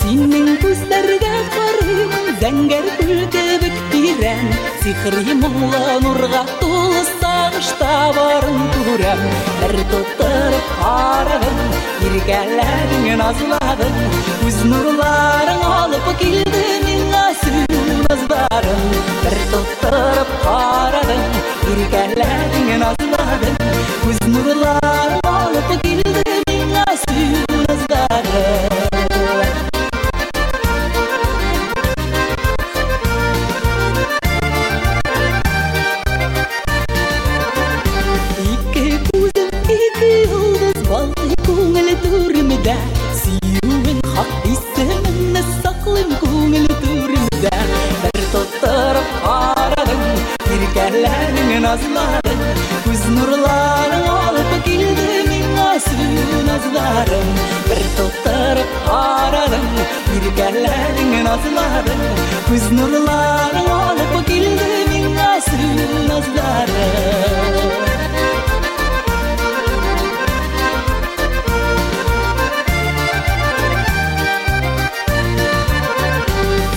Синең 0.00 0.56
күзләргә 0.62 1.34
карыйм, 1.54 2.16
зәңгәр 2.42 2.90
күл 3.00 3.22
кебек 3.34 3.78
тирән, 3.92 4.50
сихри 4.82 5.36
моңлы 5.40 5.98
нурга 6.04 6.42
тулы 6.60 7.04
сагышта 7.20 7.92
барын 8.16 8.66
күрәм. 8.76 9.24
Бер 9.62 9.76
тотырып 9.92 10.72
карадым, 10.82 11.62
иркәләдең 12.10 13.08
назладың, 13.22 14.02
үз 14.48 14.60
нурларың 14.72 15.64
алып 15.70 16.06
сүназларың. 18.05 18.83
Бер 19.23 19.37
тотырып 19.53 20.33
карадым, 20.43 21.23
иркәләдең 21.71 22.69
назладың, 22.83 23.57
үз 24.09 24.21
нурларың 24.35 25.31
алып 25.31 25.73
килде 25.85 26.37
миңа 26.51 26.85
сүназларың. 27.05 28.71
Ике 28.71 28.74
иркәләдең 61.35 61.35
назладың 61.35 62.01
Күз 62.47 62.65
нурларың 62.75 63.67
алып 63.75 64.13
килде 64.27 64.69
миңа 64.91 65.31
сүү 65.47 65.87
назларың 66.07 67.65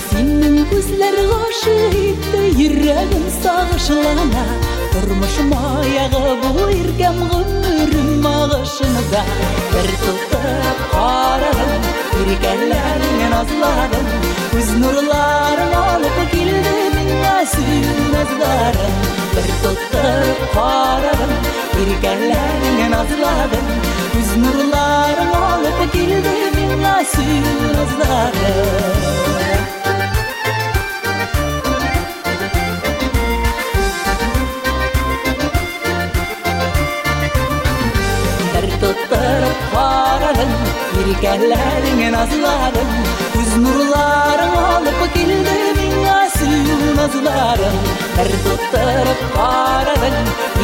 Синең 0.09 0.57
күзләр 0.71 1.17
гашык 1.31 1.97
итте, 2.01 2.43
йөрәгем 2.51 3.25
сагышлана. 3.39 4.45
Тормышым 4.95 5.51
аягы 5.59 6.35
бу 6.43 6.69
иркәм 6.75 7.23
гомерем 7.31 8.27
агышында. 8.31 9.23
Бер 9.73 9.89
тотып 13.40 13.60
карадым, 13.62 14.10
иркәләрен 14.10 14.10
назладым. 14.10 14.10
Күз 14.52 14.70
нурларын 14.82 15.72
алып 15.80 16.18
килде 16.32 16.74
миңа 16.96 17.36
син 17.52 17.86
назларым. 18.12 18.98
Бер 19.34 19.48
тотып 19.62 20.44
карадым, 20.54 21.32
иркәләрен 21.84 22.90
назладым. 22.94 23.72
Күз 24.12 24.34
нурларын 24.44 25.34
алып 25.40 25.80
килде 25.94 26.36
миңа 26.58 26.96
син 41.09 41.09
назларым. 41.15 41.75
Бер 41.75 41.89
тотырып 42.05 42.41
карадым, 42.45 42.45
иркәләрен 42.55 42.93
назладым. 42.95 43.01
Күз 43.35 43.51
нурларың 43.63 44.53
алып 44.55 45.01
килде 45.15 45.57
миңа 45.81 46.19
сүү 46.35 46.77
назларым. 46.99 47.77
Бер 48.15 48.31
тотырып 48.45 49.21
карадым, 49.35 50.15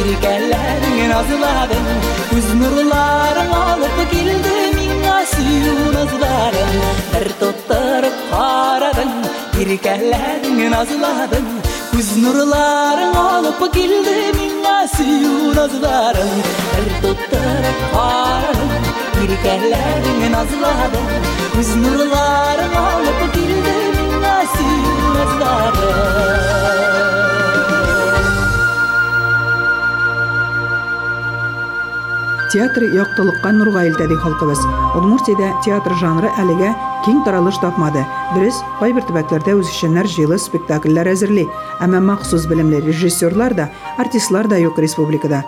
иркәләрен 0.02 1.02
назладым. 1.12 1.90
Күз 2.30 2.48
нурларың 2.60 3.52
алып 3.58 4.00
килде 4.14 4.56
миңа 4.78 5.18
сүү 5.34 5.76
назларым. 5.98 6.80
Бер 7.12 7.30
тотырып 7.42 8.24
карадым, 8.32 9.14
иркәләрен 9.66 10.66
назладым. 10.76 11.65
Күз 11.91 12.09
нурларың 12.21 13.15
алып 13.19 13.61
келді 13.75 14.15
миңа 14.37 14.75
сүю 14.93 15.51
назларың 15.57 16.31
Бір 16.73 16.89
тоттырып 17.05 17.83
қарадым 17.93 18.89
Еркелерің 19.25 20.25
назладым 20.35 21.11
Күз 21.57 21.73
нурларың 21.83 22.79
алып 22.83 23.21
келді 23.37 23.77
миңа 23.99 24.35
сүю 24.55 25.13
назларың 25.19 27.16
театр 32.51 32.83
яктылыкка 32.95 33.51
нурга 33.51 33.83
илтә 33.89 34.07
ди 34.07 34.15
халкыбыз 34.15 34.61
удмуртиядә 34.95 35.49
театр 35.65 35.95
жанры 35.99 36.29
әлегә 36.39 36.71
киң 37.03 37.19
таралыш 37.25 37.59
тапмады 37.59 38.05
дөрес 38.35 38.61
кайбер 38.79 39.03
төбәкләрдә 39.09 39.57
үзешчәннәр 39.59 40.07
җыелы 40.13 40.39
спектакльләр 40.39 41.11
әзерли 41.11 41.43
әмма 41.83 41.99
махсус 41.99 42.47
белемле 42.47 42.79
режиссерлар 42.85 43.55
да 43.57 43.69
артистлар 43.97 44.47
да 44.47 44.59
юк 44.63 44.79
республикада 44.79 45.43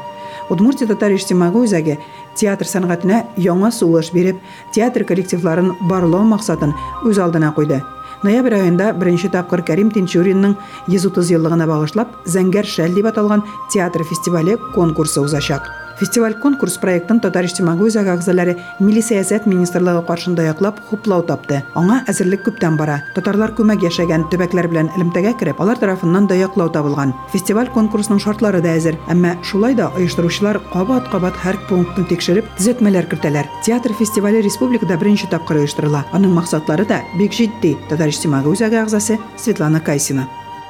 Удмуртия 0.50 0.88
татар 0.89 1.13
иҗтимагый 1.13 1.68
үзәге 1.68 2.00
театр 2.34 2.65
сәнгатенә 2.65 3.20
яңа 3.38 3.70
сулыш 3.70 4.10
биреп, 4.10 4.39
театр 4.74 5.06
коллективларын 5.06 5.75
барлау 5.86 6.25
максатын 6.25 6.74
үз 7.06 7.20
алдына 7.22 7.51
куйды. 7.53 7.84
Ноябрь 8.24 8.58
айында 8.58 8.89
беренче 8.98 9.29
тапкыр 9.29 9.62
Кәрим 9.62 9.94
Тинчуринның 9.94 10.58
130 10.89 11.29
еллыгына 11.38 11.70
багышлап 11.70 12.18
Зәңгәр 12.25 12.68
шәл 12.68 12.98
дип 12.98 13.08
аталган 13.13 13.46
театр 13.72 14.03
фестивале 14.03 14.58
конкурсы 14.74 15.22
узачак. 15.22 15.70
Фестиваль 16.00 16.34
конкурс 16.39 16.77
проектын 16.79 17.20
Татар 17.20 17.44
иҗтимагый 17.44 17.89
үзәге 17.89 18.13
әгъзалары 18.13 18.53
Милли 18.79 19.01
сәясәт 19.03 19.44
министрлыгы 19.51 20.06
каршында 20.08 20.46
яклап 20.46 20.79
хуплау 20.88 21.25
тапты. 21.27 21.58
Аңа 21.75 21.98
әзерлек 22.08 22.46
күптән 22.46 22.77
бара. 22.79 23.01
Татарлар 23.18 23.51
күмәк 23.58 23.84
яшәгән 23.84 24.24
төбәкләр 24.32 24.70
белән 24.72 24.94
элемтәгә 24.96 25.36
кереп, 25.41 25.60
алар 25.60 25.75
тарафыннан 25.82 26.29
да 26.32 26.39
яклау 26.39 26.72
табылган. 26.72 27.12
Фестиваль 27.34 27.68
конкурсның 27.75 28.24
шартлары 28.24 28.63
да 28.63 28.77
әзер, 28.79 28.96
әмма 29.12 29.36
шулай 29.44 29.75
да 29.75 29.91
оештыручылар 30.00 30.62
кабат-кабат 30.72 31.36
һәр 31.44 31.60
пунктны 31.68 32.08
тикшереп, 32.08 32.48
төзәтмәләр 32.56 33.12
кертәләр. 33.12 33.51
Театр 33.68 33.91
фестивале 34.00 34.39
республикада 34.39 34.96
беренче 34.96 35.27
тапкыр 35.27 35.65
оештырыла. 35.65 36.06
Аның 36.15 36.32
максатлары 36.39 36.88
да 36.88 37.03
бик 37.20 37.36
җитди. 37.36 37.75
Татар 37.91 38.08
иҗтимагый 38.08 38.56
үзәге 38.56 38.86
әгъзасы 38.86 39.20
Светлана 39.36 39.84
Кайсина. 39.84 40.29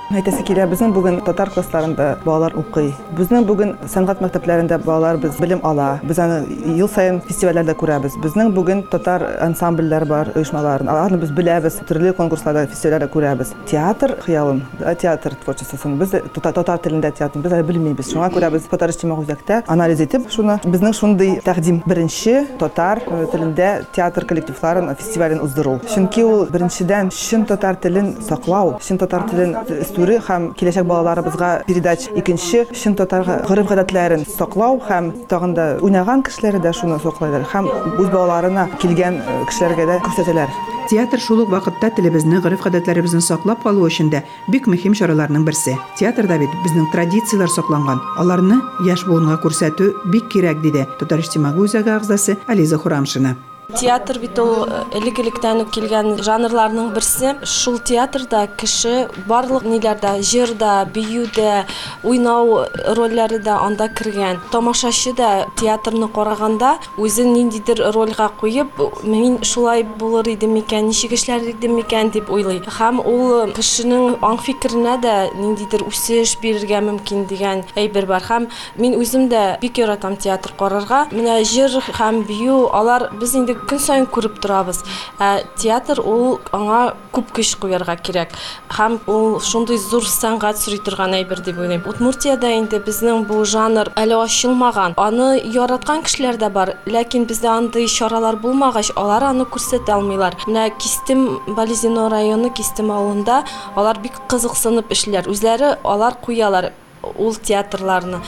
Әйтәсе 0.10 0.42
килә, 0.42 0.64
безнең 0.66 0.90
бүген 0.96 1.20
татар 1.22 1.52
классларында 1.54 2.06
балалар 2.24 2.56
укый. 2.58 2.88
Безнең 3.14 3.44
бүген 3.46 3.76
сәнгать 3.94 4.24
мәктәпләрендә 4.24 4.80
балалар 4.82 5.20
без 5.22 5.36
белем 5.38 5.60
ала. 5.62 6.00
Без 6.02 6.18
аны 6.18 6.40
ел 6.80 6.88
сайын 6.90 7.20
фестивальләрдә 7.28 7.76
күрәбез. 7.78 8.16
Безнең 8.24 8.50
бүген 8.56 8.82
татар 8.90 9.22
ансамбльләр 9.46 10.08
бар, 10.10 10.32
оешмалар. 10.34 10.82
Аларны 10.82 11.20
без 11.22 11.30
беләбез, 11.30 11.78
төрле 11.86 12.16
конкурсларда, 12.18 12.64
фестивальләрдә 12.72 13.10
күрәбез. 13.14 13.52
Театр 13.70 14.16
хыялын, 14.24 14.64
э, 14.80 14.96
театр 14.96 15.36
творчествосын 15.44 16.00
без 16.00 16.10
татар, 16.10 16.80
телендә 16.80 17.14
театрны 17.14 17.44
без 17.44 17.54
әле 17.54 17.68
белмибез. 17.70 18.10
Шуңа 18.10 18.32
күрә 18.34 18.50
без 18.52 18.66
татар 18.66 18.90
иҗтимагый 18.90 19.28
үзәктә 19.28 19.62
анализ 19.68 20.02
итеп, 20.02 20.26
шуны 20.32 20.58
безнең 20.66 20.98
шундый 20.98 21.40
тәкъдим 21.46 21.84
беренче 21.86 22.48
татар 22.58 22.98
телендә 23.06 23.86
театр 23.94 24.26
коллективларын 24.26 24.96
фестивален 24.96 25.40
уздыру. 25.40 25.80
Чөнки 25.86 26.26
ул 26.26 26.48
беренчедән 26.50 27.12
чын 27.12 27.46
татар 27.46 27.76
телен 27.76 28.16
саклау, 28.22 28.80
чын 28.82 28.98
татар 28.98 29.30
телен 29.30 29.56
үстерү 30.00 30.20
һәм 30.24 30.44
киләчәк 30.56 30.86
балаларыбызга 30.88 31.50
передач 31.68 32.08
икенче 32.16 32.64
чын 32.72 32.96
татар 32.96 33.28
гореф-гадәтләрен 33.48 34.24
саклау 34.32 34.80
һәм 34.88 35.12
тагын 35.28 35.54
да 35.58 35.66
уйнаган 35.84 36.24
кешеләре 36.24 36.62
дә 36.64 36.72
шуны 36.72 37.00
саклайлар 37.04 37.44
һәм 37.52 37.68
үз 38.00 38.08
балаларына 38.08 38.70
килгән 38.80 39.20
э, 39.20 39.36
кешеләргә 39.50 39.88
дә 39.90 39.98
күрсәтәләр. 40.06 40.54
Театр 40.90 41.20
шул 41.20 41.44
ук 41.44 41.52
вакытта 41.52 41.92
телебезне, 41.92 42.40
гореф-гадәтләребезне 42.40 43.22
саклап 43.22 43.62
калу 43.64 43.84
өчен 43.86 44.10
дә 44.10 44.24
бик 44.48 44.72
мөһим 44.72 44.96
чараларның 44.96 45.44
берсе. 45.46 45.76
Театрда 46.00 46.40
бит 46.40 46.56
безнең 46.64 46.88
традициялар 46.96 47.52
сакланган. 47.52 48.00
Аларны 48.18 48.62
яшь 48.88 49.06
буынга 49.06 49.38
күрсәтү 49.44 49.92
бик 50.10 50.32
кирәк 50.32 50.64
диде 50.64 50.88
Татар 50.98 51.20
иҗтимагый 51.20 51.68
үзәге 51.68 51.98
әгъзасы 52.00 52.40
Ализа 52.48 52.80
Хурамшина. 52.80 53.36
Театр 53.78 54.18
бит 54.20 54.40
ул 54.42 54.66
элек 54.98 55.20
электән 55.22 55.62
үк 55.64 55.72
килгән 55.76 56.18
жанрларның 56.26 56.90
берсе. 56.96 57.36
Шул 57.46 57.78
театрда 57.86 58.48
кеше 58.58 59.10
барлык 59.30 59.66
ниләрдә 59.70 60.16
җырда 60.26 60.88
биюдә 60.94 61.66
уйнау 62.04 62.64
рольләре 62.98 63.40
дә 63.44 63.58
анда 63.62 63.90
кергән. 63.94 64.40
Тамашачы 64.52 65.14
да 65.18 65.46
театрны 65.60 66.10
караганда 66.10 66.78
үзен 66.98 67.34
ниндидер 67.34 67.84
рольгә 67.94 68.30
куеп 68.40 68.82
мин 69.04 69.40
шулай 69.44 69.84
булыр 69.84 70.32
идем 70.34 70.56
микән 70.58 70.90
ничек 70.90 71.14
эшләр 71.20 71.46
идем 71.54 71.78
микән 71.78 72.12
дип 72.16 72.32
уйлый. 72.34 72.62
Һәм 72.80 73.04
ул 73.06 73.54
кешенең 73.54 74.18
аң 74.26 74.42
фикеренә 74.46 74.98
дә 75.04 75.16
ниндидер 75.38 75.86
үсеш 75.88 76.38
бирергә 76.42 76.82
мөмкин 76.90 77.28
дигән 77.30 77.64
әйбер 77.78 78.10
бар. 78.10 78.26
Һәм 78.26 78.50
мин 78.78 78.98
үзем 78.98 79.30
дә 79.30 79.60
бик 79.62 79.78
яратам 79.78 80.18
театр 80.18 80.56
карарга. 80.58 81.06
Менә 81.14 81.40
җыр 81.46 81.80
һәм 82.00 82.24
бию 82.26 82.66
алар 82.74 83.10
без 83.20 83.36
көн 83.70 83.80
сайын 83.84 84.08
күреп 84.08 84.40
торабыз 84.44 84.82
ә, 85.20 85.44
театр 85.60 86.02
ул 86.02 86.40
аңа 86.56 86.94
күп 87.16 87.32
көч 87.38 87.56
куярга 87.62 87.96
кирәк 88.00 88.36
һәм 88.78 89.00
ул 89.12 89.40
шундый 89.44 89.78
зур 89.82 90.06
сәнгать 90.08 90.60
сөрий 90.62 90.82
торган 90.86 91.16
әйбер 91.18 91.42
дип 91.46 91.60
уйлыйм 91.60 91.86
удмуртиядә 91.90 92.52
инде 92.58 92.80
безнең 92.86 93.26
бу 93.30 93.44
жанр 93.46 93.92
әле 94.00 94.18
ачылмаган 94.24 94.98
аны 94.98 95.30
яраткан 95.44 96.04
кешеләр 96.08 96.40
дә 96.42 96.52
бар 96.54 96.76
ләкин 96.86 97.28
бездә 97.30 97.52
андый 97.54 97.88
чаралар 97.92 98.40
булмагач 98.44 98.92
алар 98.96 99.30
аны 99.32 99.48
күрсәтә 99.50 99.98
алмыйлар 99.98 100.38
менә 100.48 100.70
кистем 100.78 101.26
болезино 101.48 102.10
районы 102.10 102.54
кистем 102.54 102.92
авылында 102.96 103.44
алар 103.76 104.00
бик 104.04 104.22
кызыксынып 104.32 104.94
эшлиләр 104.96 105.30
үзләре 105.32 105.76
алар 105.84 106.16
куялар 106.26 106.72
ул 107.04 107.36
театрларны. 107.36 108.20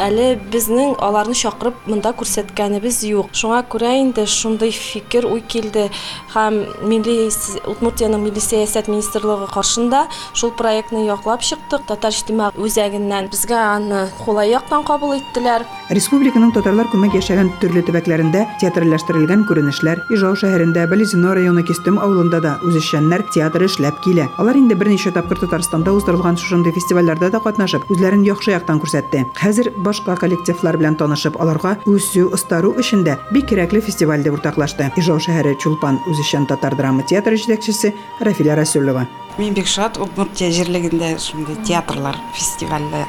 Әле 0.00 0.34
безнең 0.52 0.96
аларны 1.02 1.34
чакырып 1.34 1.86
монда 1.90 2.12
күрсәткәнебез 2.18 3.02
юк. 3.08 3.32
Шуңа 3.36 3.62
күрә 3.70 3.92
инде 4.00 4.26
шундый 4.26 4.70
фикер 4.74 5.26
уй 5.30 5.40
килде. 5.40 5.88
Һәм 6.34 6.60
милли 6.86 7.28
удмуртияның 7.70 8.22
милли 8.24 8.42
сәясәт 8.44 8.90
министрлыгы 8.90 9.50
каршында 9.52 10.06
шул 10.34 10.54
проектны 10.56 11.06
яклап 11.06 11.42
чыктык. 11.46 11.86
Татар 11.90 12.14
иҗтимагый 12.14 12.64
үзәгеннән 12.66 13.30
безгә 13.32 13.58
аны 13.58 14.06
кулай 14.24 14.52
яктан 14.54 14.84
кабул 14.86 15.16
иттеләр. 15.18 15.66
Республиканың 15.90 16.52
татарлар 16.54 16.86
күмәк 16.92 17.16
яшәгән 17.18 17.50
төрле 17.62 17.82
төбәкләрендә 17.86 18.44
театрлаштерылган 18.62 19.42
күренешләр 19.48 20.04
Ижау 20.14 20.36
шәһәрендә, 20.38 20.86
Болезино 20.90 21.34
районы 21.34 21.64
Кистем 21.66 21.98
авылында 21.98 22.40
да 22.44 22.52
үзешчәннәр 22.62 23.24
театр 23.34 23.64
эшләп 23.66 23.98
килә. 24.04 24.28
Алар 24.38 24.58
инде 24.60 24.76
берничә 24.78 25.10
тапкыр 25.16 25.42
Татарстанда 25.42 25.92
уздырылган 25.96 26.38
шушындый 26.38 26.74
фестивальләрдә 26.76 27.32
дә 27.34 27.42
катнашып, 27.42 27.90
үзләрен 27.90 28.19
яхшы 28.26 28.52
яктан 28.52 28.80
күрсәтте. 28.82 29.24
Хәзер 29.38 29.72
башка 29.84 30.16
коллективлар 30.16 30.78
белән 30.80 30.96
танышып, 31.00 31.38
аларга 31.40 31.76
үсү, 31.86 32.26
ыстару 32.34 32.74
өчен 32.80 33.04
дә 33.06 33.18
бик 33.30 33.48
кирәкле 33.50 33.80
фестиваль 33.80 34.22
дип 34.22 34.36
уртаклашты. 34.38 34.90
Ижау 34.96 35.20
шәһәре 35.22 35.56
Чулпан 35.60 36.00
үзешчән 36.10 36.46
татар 36.50 36.76
драма 36.76 37.02
театры 37.02 37.36
җитәкчесе 37.40 37.94
Рафиля 38.20 38.56
Расулова. 38.56 39.06
Мин 39.38 39.54
бик 39.54 39.66
шат 39.66 39.98
Удмуртия 39.98 40.50
җирлегендә 40.50 41.16
шундый 41.18 41.56
театрлар 41.64 42.18
фестивале 42.34 43.06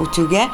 үтүгә. 0.00 0.48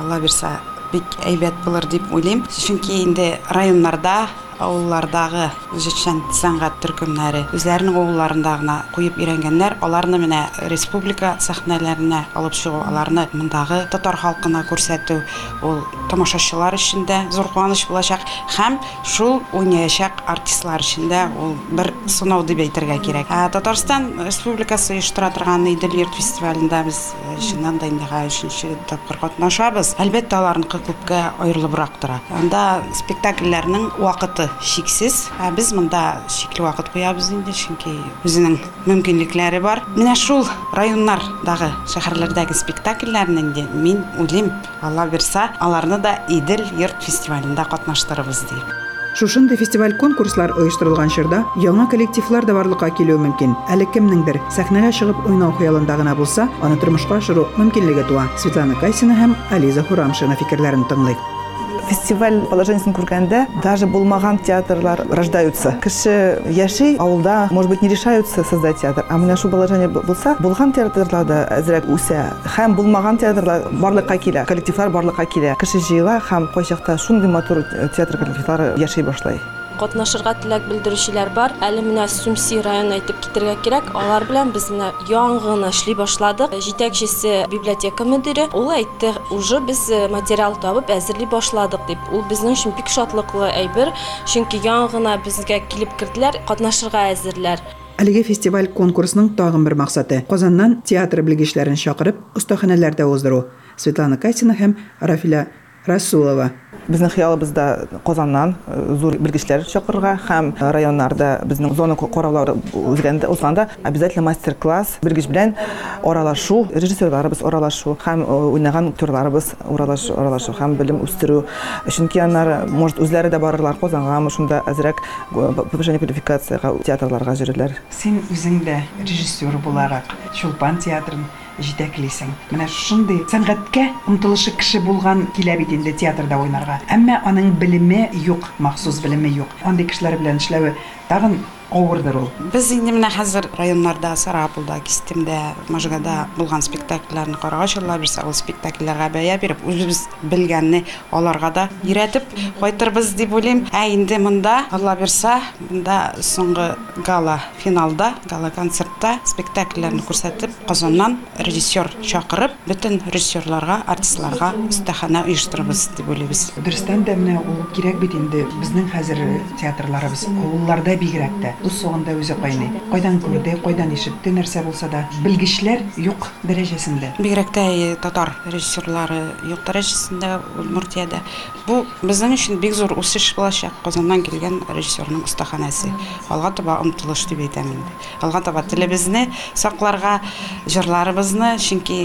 Алла 0.00 0.20
бирсә 0.22 0.56
бик 0.92 1.18
әйбәт 1.26 1.64
булыр 1.64 1.86
дип 1.92 2.08
уйлыйм. 2.12 2.44
Чөнки 2.50 3.02
инде 3.02 3.38
районнарда 3.50 4.28
авыллардагы 4.62 5.48
җитшән 5.76 6.22
сәнгать 6.34 6.80
төркемнәре 6.82 7.44
үзләренең 7.56 7.98
авылларында 8.00 8.56
гына 8.62 8.76
куеп 8.94 9.18
өйрәнгәннәр, 9.20 9.78
аларны 9.84 10.18
менә 10.22 10.42
республика 10.72 11.36
сәхнәләренә 11.42 12.24
алып 12.38 12.56
чыгу, 12.58 12.82
аларны 12.86 13.28
мондагы 13.32 13.82
татар 13.92 14.18
халкына 14.18 14.64
күрсәтү, 14.70 15.20
ул 15.62 15.82
тамашачылар 16.10 16.76
өчен 16.76 17.06
дә 17.08 17.22
зур 17.32 17.48
куаныч 17.52 17.86
булачак 17.88 18.24
һәм 18.56 18.78
шул 19.04 19.40
уйнаячак 19.52 20.24
артистлар 20.26 20.82
өчен 20.82 21.12
ул 21.38 21.54
бер 21.76 21.92
сынау 22.06 22.44
дип 22.46 22.62
әйтергә 22.64 22.98
кирәк. 23.04 23.30
Татарстан 23.52 24.10
Республикасы 24.24 24.94
оештыра 24.96 25.30
торган 25.34 25.66
Идел 25.70 25.94
йорт 25.96 26.14
фестивалендә 26.14 26.82
без 26.86 27.00
э, 27.14 27.40
чыннан 27.40 27.78
да 27.78 27.88
инде 27.88 28.06
өченче 28.26 28.76
тапкыр 28.88 29.18
катнашабыз. 29.22 29.94
Әлбәттә 30.02 30.38
аларныкы 30.38 30.80
күпкә 30.86 31.22
аерылыбрак 31.42 31.98
тора. 32.00 32.20
Анда 32.38 32.82
спектакльләрнең 32.98 33.90
вакыты 33.98 34.48
шиксез. 34.60 35.30
Ә 35.40 35.52
без 35.54 35.72
монда 35.72 36.20
шикле 36.28 36.66
вакыт 36.66 36.92
куябыз 36.92 37.30
инде, 37.32 37.54
чөнки 37.56 37.94
үзенең 38.26 38.58
мөмкинлекләре 38.86 39.62
бар. 39.64 39.82
Менә 39.96 40.14
шул 40.18 40.44
районнардагы, 40.76 41.72
шәһәрләрдәге 41.94 42.54
спектакльләрне 42.58 43.40
инде 43.46 43.66
мин 43.72 44.04
уйлыйм, 44.18 44.52
Алла 44.82 45.06
бирсә, 45.06 45.50
аларны 45.60 45.98
да 46.02 46.18
Идел 46.28 46.64
йорт 46.78 47.02
фестивалендә 47.02 47.64
катнаштырырбыз 47.70 48.46
дип. 48.50 48.78
Шушындый 49.14 49.58
фестиваль 49.58 49.92
конкурслар 50.00 50.54
оештырылган 50.56 51.10
чорда 51.12 51.42
яңа 51.60 51.84
коллективлар 51.92 52.46
да 52.48 52.54
барлыкка 52.56 52.88
килү 52.96 53.18
мөмкин. 53.20 53.52
Әле 53.68 53.84
кемнеңдер 53.92 54.40
сәхнәгә 54.56 54.88
чыгып 54.96 55.28
уйнау 55.28 55.52
хыялында 55.58 55.98
гына 56.00 56.16
булса, 56.16 56.48
аны 56.62 56.80
тормышка 56.80 57.20
ашыру 57.20 57.44
мөмкинлеге 57.58 58.06
туа. 58.08 58.24
Светлана 58.38 58.78
Кайсина 58.80 59.18
һәм 59.20 59.36
Ализа 59.52 59.84
Хурамшина 59.84 60.40
фикерләрен 60.40 60.88
тыңлыйк. 60.88 61.41
Фестиваль 61.88 62.40
положениесін 62.50 62.94
күргәндә 62.96 63.46
даже 63.62 63.86
булмаган 63.86 64.38
театрлар 64.38 65.04
рождаются. 65.10 65.76
Кеше 65.82 66.42
яши 66.46 66.96
авылда 66.96 67.48
может 67.50 67.70
быть 67.70 67.82
не 67.82 67.88
решаются 67.88 68.44
создать 68.44 68.80
театр 68.80 69.04
а 69.08 69.18
менә 69.18 69.36
шул 69.36 69.50
положение 69.50 69.88
булса 69.88 70.36
булган 70.40 70.72
театрларда 70.72 71.46
әзрәк 71.58 71.88
үсә. 71.92 72.26
Һәм 72.56 72.76
булмаган 72.76 73.18
театрлар 73.18 73.68
барлыкка 73.72 74.18
килә 74.18 74.46
коллективлар 74.46 74.90
барлыкка 74.90 75.24
килә. 75.24 75.56
Кеше 75.60 75.80
җыела 75.80 76.20
һәм 76.28 76.48
кайчакта 76.54 76.98
шундый 76.98 77.30
матур 77.30 77.64
театр 77.96 78.18
коллективлары 78.18 78.74
яши 78.78 79.02
башлай. 79.02 79.40
Катнашырга 79.80 80.32
теләк 80.42 80.64
белдерүчеләр 80.70 81.32
бар 81.36 81.54
әле 81.64 81.82
менә 81.84 82.06
сумси 82.10 82.60
районына 82.64 82.98
әйтеп 82.98 83.18
китәргә 83.24 83.54
кирәк 83.64 83.90
алар 83.98 84.26
белән 84.28 84.52
без 84.54 84.68
менә 84.72 84.92
яңа 85.10 85.42
гына 85.44 85.72
эшли 85.72 85.94
башладык 85.98 86.56
җитәкчесе 86.66 87.34
библиотека 87.52 88.06
мөдире 88.08 88.48
ул 88.58 88.72
әйтте 88.76 89.12
уже 89.34 89.60
без 89.68 89.84
материал 90.12 90.56
табып 90.62 90.90
әзерли 90.94 91.28
башладык 91.32 91.86
дип 91.90 92.10
ул 92.12 92.24
безнең 92.30 92.56
өчен 92.56 92.76
бик 92.78 92.90
шатлыклы 92.92 93.52
әйбер 93.52 93.92
чөнки 94.30 94.62
яңа 94.64 94.90
гына 94.96 95.18
безгә 95.26 95.62
килеп 95.72 95.94
керделәр 96.00 96.40
катнашырга 96.48 97.08
әзерләр 97.12 97.62
Әлеге 98.00 98.24
фестиваль 98.26 98.66
конкурсның 98.72 99.34
тагын 99.38 99.62
бер 99.66 99.76
максаты 99.78 100.22
Казаннан 100.28 100.80
театр 100.88 101.20
белгечләрен 101.22 101.76
чакырып 101.78 102.18
остаханәләрдә 102.38 103.06
уздыру. 103.06 103.44
Светлана 103.76 104.16
Катина 104.18 104.56
һәм 104.58 104.74
Рафиля 105.00 105.46
Расулова. 105.86 106.50
Безнең 106.88 107.12
хыялыбызда 107.14 107.64
Казаннан 108.04 108.56
э, 108.66 108.96
зур 108.98 109.14
белгечләр 109.22 109.62
чакырырга 109.68 110.16
һәм 110.26 110.52
районнарда 110.58 111.28
безнең 111.46 111.76
зона 111.78 111.94
караулары 111.96 112.56
үзгәндә 112.74 113.30
узганда 113.30 113.68
обязательно 113.84 114.24
мастер-класс 114.26 114.96
белгеч 115.02 115.28
белән 115.30 115.54
аралашу, 116.02 116.64
режиссерларыбыз 116.74 117.44
аралашу 117.46 117.94
һәм 118.02 118.24
уйнаган 118.26 118.90
актерларыбыз 118.92 119.52
аралашу, 119.62 120.16
аралашу 120.18 120.56
һәм 120.58 120.74
белем 120.80 121.02
үстерү. 121.06 121.44
Чөнки 121.86 122.18
аннары 122.22 122.64
может 122.66 122.98
үзләре 122.98 123.30
дә 123.30 123.38
барырлар 123.42 123.78
Казанга, 123.80 124.18
шунда 124.30 124.62
әзрәк 124.66 124.98
э, 124.98 125.52
повышение 125.62 126.02
квалификацияга 126.02 126.74
театрларга 126.82 127.36
йөрерләр. 127.38 127.78
Син 127.94 128.18
үзең 128.32 128.62
дә 128.66 128.80
режиссер 129.04 129.54
буларак 129.62 130.10
Чулпан 130.34 130.82
театрын 130.82 131.22
җитәклисең. 131.60 132.30
Менә 132.52 132.68
шундый 132.68 133.22
сәнгатькә 133.30 133.88
омтылышы 134.08 134.54
кеше 134.56 134.80
булган 134.80 135.26
килә 135.36 135.56
бит 135.60 135.72
инде 135.72 135.92
театрда 135.92 136.38
уйнарга. 136.40 136.80
Әмма 136.88 137.20
аның 137.28 137.52
белеме 137.60 138.08
юк, 138.12 138.48
махсус 138.58 139.00
белеме 139.04 139.28
юк. 139.28 139.48
Андый 139.64 139.86
кешеләр 139.86 140.18
белән 140.20 140.40
эшләве 140.42 140.74
тагын 141.08 141.38
авырдыр 141.72 142.18
ул. 142.22 142.28
Без 142.52 142.70
инде 142.72 142.92
менә 142.92 143.10
хәзер 143.12 143.48
районнарда, 143.58 144.14
Сарапулда, 144.16 144.78
Кистемдә, 144.84 145.38
Можгада 145.72 146.26
булган 146.36 146.62
спектакльләрне 146.62 147.38
карагач 147.40 147.76
алла 147.80 147.98
бирсә, 147.98 148.24
ул 148.26 148.36
спектакльләргә 148.36 149.08
бәя 149.16 149.38
биреп, 149.40 149.64
үзебез 149.66 150.04
белгәнне 150.22 150.84
аларга 151.10 151.50
да 151.50 151.68
өйрәтеп 151.84 152.28
кайтырбыз 152.60 153.14
дип 153.18 153.32
уйлыйм. 153.32 153.66
Ә 153.72 153.86
инде 153.92 154.18
монда 154.18 154.66
алла 154.70 154.94
бирсә, 155.00 155.38
монда 155.70 156.14
соңгы 156.20 156.72
гала 157.06 157.38
финалда, 157.62 158.12
гала 158.28 158.52
концертта 158.54 159.18
спектакльләрне 159.24 160.02
күрсәтеп, 160.06 160.52
Казаннан 160.68 161.18
режиссер 161.38 161.90
чакырып, 162.02 162.54
бөтен 162.68 163.00
режиссерларга, 163.06 163.82
артистларга 163.86 164.52
остахана 164.68 165.24
оештырабыз 165.26 165.88
дип 165.96 166.08
уйлыйбыз. 166.12 166.44
Дөрестән 166.62 167.04
дә 167.06 167.16
менә 167.18 167.40
ул 167.40 167.64
кирәк 167.76 167.98
бит 168.02 168.14
инде 168.18 168.44
безнең 168.60 168.88
хәзер 168.92 169.20
театрларыбыз 169.60 170.26
авылларда 170.30 170.96
бигрәк 171.00 171.34
сугында 171.70 172.16
үзе 172.18 172.34
кайный. 172.40 172.70
Кайдан 172.90 173.20
күрде, 173.22 173.56
кайдан 173.62 173.92
ишетте 173.94 174.32
нәрсә 174.34 174.64
булса 174.64 174.88
да, 174.88 175.04
белгечләр 175.22 175.84
юк 175.96 176.28
дәрәҗәсендә. 176.42 177.14
Бигрәк 177.22 177.52
тә 177.54 177.66
татар 178.02 178.34
режиссерлары 178.46 179.20
юк 179.50 179.62
дәрәҗәсендә 179.66 180.40
Удмуртиядә. 180.58 181.22
Бу 181.66 181.82
безнең 182.02 182.34
өчен 182.34 182.58
бик 182.62 182.74
зур 182.74 182.96
үсеш 182.98 183.28
булачак. 183.36 183.74
Казаннан 183.84 184.24
килгән 184.26 184.60
режиссерның 184.68 185.22
остаханәсе. 185.28 185.92
Алга 186.32 186.50
таба 186.58 186.78
омтылыш 186.82 187.26
дип 187.30 187.42
әйтәм 187.44 187.70
инде. 187.70 187.94
Алга 188.20 188.40
таба 188.42 188.64
телебезне 188.66 189.28
сакларга, 189.54 190.20
җырларыбызны, 190.66 191.54
чөнки 191.62 191.98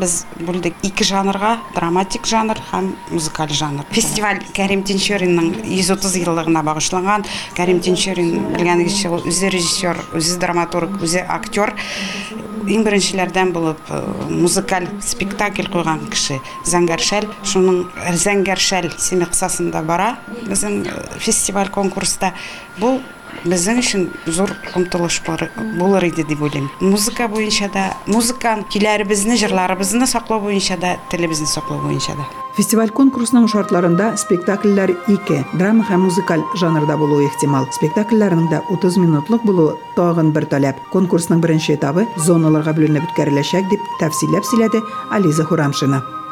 без 0.00 0.24
бүлдек 0.40 0.74
ике 0.82 1.06
жанрга, 1.06 1.58
драматик 1.74 2.26
жанр 2.26 2.58
һәм 2.72 2.90
музыкаль 3.12 3.52
жанр. 3.54 3.86
Фестиваль 3.94 4.42
Кәрим 4.56 4.84
Тинчуринның 4.86 5.64
130 5.68 6.18
еллыгына 6.24 6.64
багышланган. 6.66 7.24
Кәрим 7.56 7.80
Тинчурин 7.84 8.32
белгәнегезчә 8.54 9.03
ул 9.12 9.24
үзе 9.28 9.50
режиссер, 9.52 9.98
үзе 10.16 10.38
драматург, 10.42 11.00
үзе 11.04 11.24
актер. 11.28 11.74
Иң 12.64 12.84
беренчеләрдән 12.86 13.50
булып 13.52 13.80
э, 13.92 13.98
музыкаль 14.30 14.86
спектакль 15.04 15.68
куйган 15.72 16.06
кеше 16.12 16.38
Зәңгәршәл. 16.68 17.26
Шуның 17.44 17.82
Зәңгәршәл 18.22 18.88
исеме 18.94 19.28
кысасында 19.28 19.82
бара 19.84 20.14
безнең 20.46 20.80
э, 20.88 20.94
фестиваль 21.20 21.68
конкурста. 21.74 22.32
Бу 22.78 22.96
безнең 23.44 23.78
өчен 23.82 24.08
зур 24.26 24.50
омтылыш 24.74 25.22
бар- 25.26 25.50
булыр 25.78 26.04
иде 26.04 26.24
дип 26.24 26.40
уйлыйм. 26.42 26.70
Музыка 26.80 27.28
буенча 27.28 27.68
да, 27.72 27.96
музыканы, 28.06 28.64
көйләребезне, 28.70 29.36
җырларыбызны 29.36 30.06
саклау 30.06 30.40
буенча 30.40 30.76
да, 30.76 30.96
телебезне 31.10 31.46
саклау 31.46 31.80
буенча 31.80 32.14
да. 32.16 32.24
Фестиваль 32.56 32.90
конкурсының 32.94 33.48
шартларында 33.50 34.16
спектакльләр 34.16 34.94
ике, 35.10 35.44
драма 35.58 35.82
һәм 35.88 36.06
музыкаль 36.06 36.44
жанрда 36.54 36.96
булуы 36.96 37.26
ихтимал. 37.26 37.66
Спектакльләрнең 37.74 38.46
дә 38.52 38.62
30 38.70 38.96
минутлык 39.02 39.42
булуы 39.42 39.76
тагын 39.96 40.30
бер 40.30 40.46
таләп. 40.46 40.78
Конкурсның 40.92 41.40
беренче 41.42 41.74
этабы 41.74 42.06
зоналарга 42.16 42.72
бүленеп 42.72 43.10
үткәреләчәк 43.10 43.68
дип 43.70 43.80
тәфсилләп 43.98 44.46
сөйләде 44.46 44.84
Ализа 45.10 45.44
Хурамшина. 45.44 46.23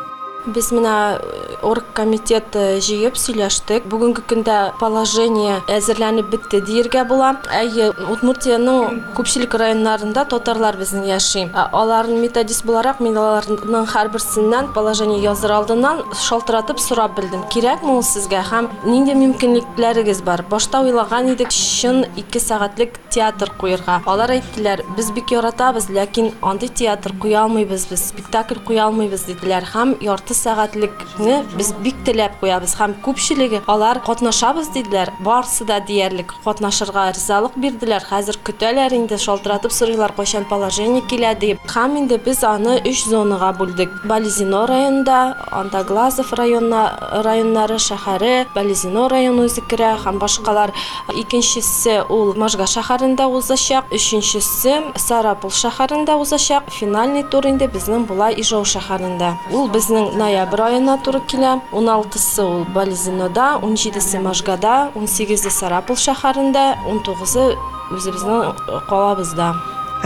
Орг 1.63 1.85
комитет 1.95 2.57
э, 2.59 2.81
җыеп 2.83 3.15
сөйләштек. 3.15 3.85
Бүгенге 3.87 4.25
көндә 4.27 4.57
положение 4.81 5.61
әзерләнеп 5.71 6.33
бетте 6.33 6.59
диергә 6.67 7.05
була. 7.07 7.37
Әйе, 7.55 7.93
Удмуртиянең 8.11 8.99
күпчелек 9.15 9.55
районнарында 9.55 10.25
татарлар 10.33 10.77
безнең 10.81 11.07
яши. 11.07 11.45
Аларның 11.55 12.25
методист 12.25 12.67
буларак 12.67 12.99
мин 13.05 13.15
аларның 13.21 13.87
һәрберсеннән 13.93 14.73
положение 14.75 15.21
языр 15.23 15.55
алдыннан 15.61 16.03
шалтыратып 16.25 16.83
сорап 16.83 17.15
белдем. 17.21 17.47
Кирәкме 17.55 17.95
ул 17.95 18.03
сезгә 18.03 18.43
һәм 18.51 18.71
нинди 18.83 19.15
мөмкинлекләрегез 19.15 20.25
бар? 20.27 20.43
Башта 20.51 20.83
уйлаган 20.83 21.31
идек 21.37 21.55
чын 21.55 22.03
2 22.19 22.43
сәгатьлек 22.43 22.99
театр 23.13 23.53
куярга. 23.61 24.01
Алар 24.07 24.35
әйттеләр, 24.39 24.83
без 24.97 25.13
бик 25.15 25.31
яратабыз, 25.31 25.91
ләкин 25.93 26.33
андый 26.43 26.69
театр 26.69 27.15
куя 27.21 27.45
алмыйбыз 27.45 27.87
без, 27.91 28.09
спектакль 28.09 28.61
куя 28.67 28.87
алмыйбыз 28.89 29.27
диделәр 29.29 29.69
һәм 29.75 29.97
ярты 30.03 30.32
сәгатьлекне 30.35 31.43
без 31.57 31.73
бик 31.85 31.97
теләп 32.07 32.39
куябыз 32.41 32.75
һәм 32.79 32.95
күпчелеге 33.05 33.63
алар 33.67 34.01
катнашабыз 34.05 34.69
диделәр. 34.75 35.13
Барысы 35.21 35.65
да 35.65 35.81
диярлек 35.81 36.35
катнашырга 36.45 37.11
ризалык 37.13 37.57
бирделәр. 37.57 38.05
Хәзер 38.09 38.39
көтәләр 38.45 38.95
инде 38.97 39.19
шалтыратып 39.19 39.73
сорыйлар 39.73 40.13
кайчан 40.17 40.45
положение 40.51 41.03
килә 41.09 41.35
дип. 41.39 41.61
Һәм 41.69 41.99
инде 42.03 42.19
без 42.19 42.43
аны 42.45 42.81
3 42.85 43.05
зонага 43.09 43.53
бүлдек. 43.59 43.91
Бализино 44.05 44.67
районында, 44.67 45.37
анда 45.51 45.85
Глазов 45.85 46.33
районна 46.33 46.83
районнары 47.25 47.79
шәһәре, 47.79 48.47
Бализино 48.55 49.09
районы 49.09 49.47
үзе 49.47 49.63
керә 49.69 49.95
һәм 50.05 50.19
башкалар. 50.19 50.73
Икенчесе 51.15 52.03
ул 52.09 52.35
Можга 52.35 52.67
шәһәрендә 52.67 53.27
узачак, 53.27 53.93
өченчесе 53.93 54.81
Сарапул 54.97 55.51
шәһәрендә 55.51 56.17
узачак. 56.21 56.71
Финальный 56.71 57.23
тур 57.23 57.47
инде 57.47 57.69
безнең 57.69 58.07
була 58.07 58.31
Ижау 58.33 58.65
шәһәрендә. 58.65 59.35
Ул 59.53 59.69
безнең 59.69 60.17
ноябрь 60.23 60.63
аена 60.69 60.97
туры 61.03 61.21
килә. 61.27 61.59
16-сы 61.73 62.45
ул 62.47 62.65
Бализинода, 62.75 63.59
17-се 63.63 64.23
Можгада, 64.23 64.93
18-се 64.95 65.51
Сарапул 65.51 65.99
шәһәрендә, 65.99 66.65
19-ы 66.87 67.53
үзебезнең 67.97 68.55
калабызда. 68.89 69.53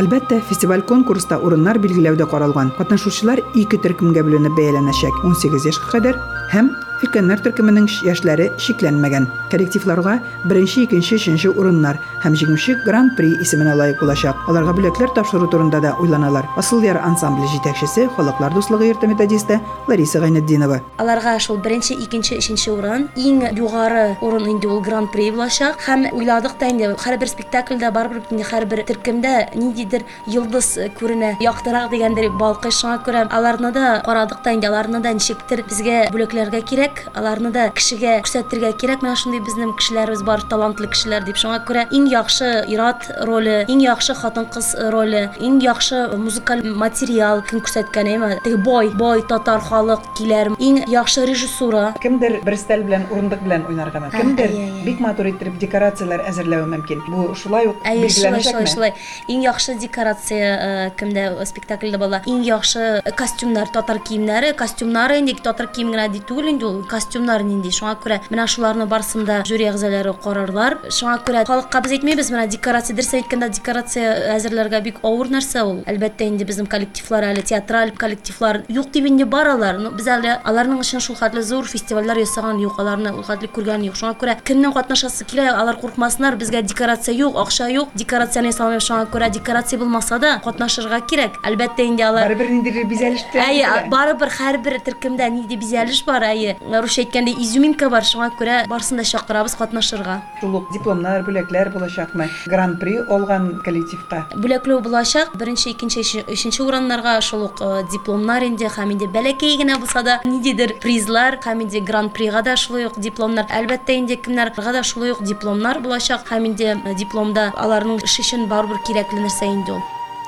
Әлбәттә, 0.00 0.42
фестиваль 0.48 0.84
конкурста 0.84 1.38
урыннар 1.40 1.78
билгеләүдә 1.80 2.26
каралган. 2.28 2.72
Катнашучылар 2.76 3.40
ике 3.56 3.78
төркемгә 3.80 4.24
бүленеп 4.26 4.56
бәяләнәчәк. 4.58 5.22
18 5.24 5.70
яшькә 5.70 5.94
кадәр 5.94 6.20
һәм 6.52 6.68
Филкәннәр 7.00 7.42
төркеменең 7.44 7.88
яшьләре 8.06 8.50
шикләнмәгән. 8.62 9.26
Коллективларга 9.52 10.18
беренче, 10.44 10.86
икенче, 10.86 11.16
өченче 11.16 11.50
урыннар 11.50 11.98
һәм 12.24 12.36
җиңүче 12.40 12.78
Гран-при 12.86 13.34
исеменә 13.44 13.74
лаек 13.76 14.00
булачак. 14.00 14.36
Аларга 14.48 14.72
бүләкләр 14.76 15.12
тапшыру 15.16 15.48
турында 15.52 15.80
да 15.80 15.94
уйланалар. 16.00 16.48
Асыл 16.56 16.84
яр 16.84 17.00
ансамбле 17.04 17.46
җитәкчесе, 17.52 18.08
халыклар 18.16 18.54
дуслыгы 18.54 18.88
йорты 18.88 19.06
методисты 19.06 19.60
Лариса 19.88 20.20
Гайнетдинова. 20.20 20.80
аларга 20.98 21.38
шул 21.38 21.58
беренче, 21.58 21.94
икенче, 21.94 22.38
өченче 22.38 22.72
урын, 22.72 23.08
иң 23.16 23.52
югары 23.56 24.16
урын 24.22 24.46
инде 24.50 24.68
ул 24.68 24.80
гран-при 24.80 25.30
булачак 25.30 25.80
һәм 25.86 26.06
уйладык 26.12 26.56
та 26.58 26.70
инде 26.70 26.94
һәрбер 26.96 27.28
спектакльдә 27.28 27.90
барбыр 27.92 28.22
инде 28.30 28.44
һәрбер 28.44 28.84
төркемдә 28.88 29.54
ниндидер 29.54 30.04
йолдыз 30.26 30.78
күренә, 30.98 31.36
яктырак 31.40 31.90
дигәндер 31.90 32.30
балкый 32.38 32.70
шуңа 32.70 33.02
күрә 33.04 33.26
аларны 33.30 33.72
да 33.72 34.02
карадык 34.06 34.42
та 34.42 34.52
инде 34.54 34.68
аларны 34.68 35.00
да 35.00 35.12
ничектер 35.12 35.64
безгә 35.68 36.08
бүләкләргә 36.12 36.62
кирәк 36.62 36.85
кирәк 36.86 37.16
аларны 37.16 37.50
да 37.50 37.68
кешегә 37.74 38.20
күрсәтергә 38.22 38.72
кирәк. 38.78 39.02
Менә 39.02 39.16
шундый 39.18 39.40
безнең 39.44 39.74
кешеләребез 39.78 40.22
бар 40.26 40.42
талантлы 40.50 40.88
кешеләр 40.92 41.24
дип. 41.26 41.36
Шуңа 41.36 41.58
күрә 41.66 41.86
иң 41.94 42.06
яхшы 42.10 42.64
ир-ат 42.70 43.08
роле 43.26 43.64
иң 43.68 43.82
яхшы 43.82 44.14
хатын-кыз 44.14 44.90
роле 44.92 45.30
иң 45.40 45.58
яхшы 45.64 46.16
музыкаль 46.16 46.62
материал 46.64 47.42
кем 47.48 47.62
күрсәткән 47.64 48.10
әйме? 48.12 48.30
Теге 48.44 48.60
бой 48.62 48.90
бой 48.94 49.22
татар 49.26 49.60
халык 49.60 50.04
киләр. 50.18 50.52
Иң 50.58 50.84
яхшы 50.90 51.26
режиссура. 51.26 51.92
Кемдер 52.02 52.38
бер 52.46 52.58
стәл 52.60 52.84
белән 52.86 53.08
урындык 53.10 53.42
белән 53.42 53.66
уйнарга 53.70 54.02
мөмкин. 54.04 54.20
Кемдер 54.20 54.54
бик 54.86 55.02
матур 55.02 55.30
иттереп 55.32 55.58
декорациялар 55.62 56.22
әзерләве 56.30 56.68
мөмкин. 56.70 57.02
Бу 57.10 57.34
шулай 57.34 57.70
ук 57.70 57.82
билгеләнәчәкме? 57.82 58.66
шулай. 58.70 58.94
Иң 59.28 59.42
яхшы 59.46 59.76
декорация 59.80 60.46
э, 60.54 60.90
кемдә 60.98 61.44
спектакльдә 61.46 61.98
була. 61.98 62.22
Иң 62.26 62.44
яхшы 62.46 63.02
костюмнар, 63.16 63.70
татар 63.72 63.98
киемнәре, 63.98 64.52
костюмнары 64.58 65.20
инде 65.20 65.36
татар 65.42 65.70
кием 65.72 65.92
генә 65.94 66.08
ди 66.12 66.22
түгел 66.26 66.52
инде 66.52 66.66
ул. 66.68 66.75
костюмнар 66.90 67.42
нинди. 67.46 67.70
Шуңа 67.74 67.96
күрә 68.02 68.20
менә 68.30 68.46
шуларны 68.50 68.86
барсында 68.86 69.40
жюри 69.48 69.66
әгъзалары 69.70 70.12
карарлар. 70.22 70.78
Шуңа 70.92 71.16
күрә 71.26 71.44
халыкка 71.48 71.80
без 71.84 71.96
әйтмәйбез 71.96 72.30
менә 72.34 72.46
декорация 72.52 72.96
дөрес 72.96 73.14
әйткәндә 73.18 73.48
декорация 73.56 74.12
әзерләргә 74.36 74.80
бик 74.84 75.00
авыр 75.02 75.32
нәрсә 75.32 75.64
ул. 75.66 75.80
Әлбәттә 75.88 76.28
инде 76.28 76.44
безнең 76.44 76.68
коллективлар 76.70 77.30
әле 77.32 77.42
театраль 77.42 77.94
коллективлар 77.96 78.62
юк 78.68 78.90
дип 78.92 79.08
инде 79.10 79.24
баралар. 79.24 79.80
Ну 79.80 79.90
без 79.96 80.06
әле 80.06 80.36
аларның 80.44 80.84
өчен 80.84 81.00
шул 81.00 81.16
хәтле 81.16 81.42
зур 81.42 81.66
фестивальләр 81.66 82.20
ясаган 82.22 82.60
юк, 82.62 82.78
аларны 82.78 83.14
ул 83.16 83.26
хәтле 83.26 83.48
күргән 83.48 83.88
юк. 83.88 83.96
Шуңа 83.96 84.14
күрә 84.20 84.36
кемнең 84.46 84.76
катнашасы 84.76 85.24
килә, 85.24 85.48
алар 85.56 85.80
куркмасыннар. 85.80 86.36
Безгә 86.36 86.62
декорация 86.62 87.14
юк, 87.16 87.36
акча 87.40 87.70
юк. 87.72 87.94
Декорацияны 87.96 88.52
ясалмый 88.52 88.84
шуңа 88.84 89.08
күрә 89.10 89.30
декорация 89.34 89.80
булмаса 89.80 90.18
да 90.22 90.36
катнашырга 90.44 91.00
кирәк. 91.08 91.40
Әлбәттә 91.46 91.86
инде 91.86 92.04
алар 92.06 92.26
барыбер 92.26 92.50
ниндидер 92.50 92.86
бизәлештә 92.90 93.40
Әйе, 93.40 93.66
барыбер 93.90 94.30
һәрбер 94.34 94.78
төркемдә 94.84 95.28
нинди 95.30 95.56
бизәлеш 95.60 96.02
бар, 96.06 96.24
әйе. 96.26 96.56
Русча 96.66 97.02
әйткәндә 97.04 97.32
изюминка 97.40 97.88
бар, 97.88 98.02
шуңа 98.04 98.30
күрә 98.38 98.66
барсын 98.68 98.96
да 98.98 99.04
чакырабыз 99.04 99.54
катнашырга. 99.56 100.22
шул 100.40 100.56
ук 100.56 100.72
дипломнар 100.72 101.22
бүләкләр 101.22 101.70
булачакмы 101.72 102.28
гран-при 102.46 102.98
алган 103.08 103.60
коллективка 103.64 104.26
Бүләкләү 104.34 104.80
булачак. 104.82 105.36
Беренче, 105.36 105.70
икенче, 105.70 106.00
өчен- 106.00 106.26
өченче 106.28 106.62
урыннарга 106.62 107.20
шул 107.20 107.44
ук 107.44 107.60
э, 107.60 107.82
дипломнар 107.92 108.42
инде 108.44 108.66
һәм 108.66 108.92
инде 108.92 109.06
бәләкәй 109.06 109.56
генә 109.62 109.78
булса 109.78 110.02
да 110.02 110.20
ниндидер 110.24 110.74
призлар 110.80 111.38
һәм 111.44 111.62
инде 111.62 111.80
гран-прига 111.80 112.42
да 112.42 112.56
шулай 112.56 112.86
ук 112.86 112.98
дипломнар. 113.00 113.46
Әлбәттә 113.48 113.96
инде 113.98 114.16
кемнәргә 114.16 114.72
да 114.72 114.82
шулай 114.82 115.12
ук 115.12 115.22
дипломнар 115.22 115.80
булачак 115.80 116.26
һәм 116.30 116.46
инде 116.46 116.76
э, 116.84 116.94
дипломда 116.94 117.52
аларның 117.56 118.02
эш 118.04 118.18
өчен 118.20 118.46
барыбер 118.48 118.78
кирәкле 118.86 119.20
нәрсә 119.24 119.46
инде 119.46 119.72
ул. 119.72 119.82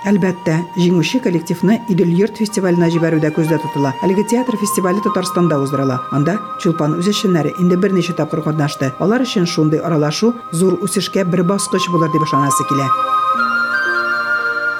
Әлбәттә, 0.06 0.60
җиңүче 0.78 1.18
коллективны 1.24 1.80
Идел 1.90 2.12
йорт 2.14 2.38
фестиваленә 2.38 2.88
җибәрүдә 2.94 3.32
күздә 3.34 3.58
тотыла. 3.62 3.94
Әлеге 4.06 4.24
театр 4.30 4.56
фестивале 4.60 5.02
Татарстанда 5.02 5.58
уздырыла. 5.58 5.98
Анда 6.14 6.38
Чулпан 6.62 6.94
үзешчәннәре 7.00 7.56
инде 7.58 7.76
берничә 7.76 8.14
тапкыр 8.14 8.44
катнашты. 8.46 8.92
Алар 9.02 9.26
өчен 9.26 9.46
шундый 9.46 9.82
аралашу 9.82 10.34
зур 10.52 10.78
үсешкә 10.82 11.26
бер 11.26 11.42
баскыч 11.42 11.90
булыр 11.90 12.12
дип 12.14 12.22
ышанасы 12.28 12.68
килә. 12.70 12.86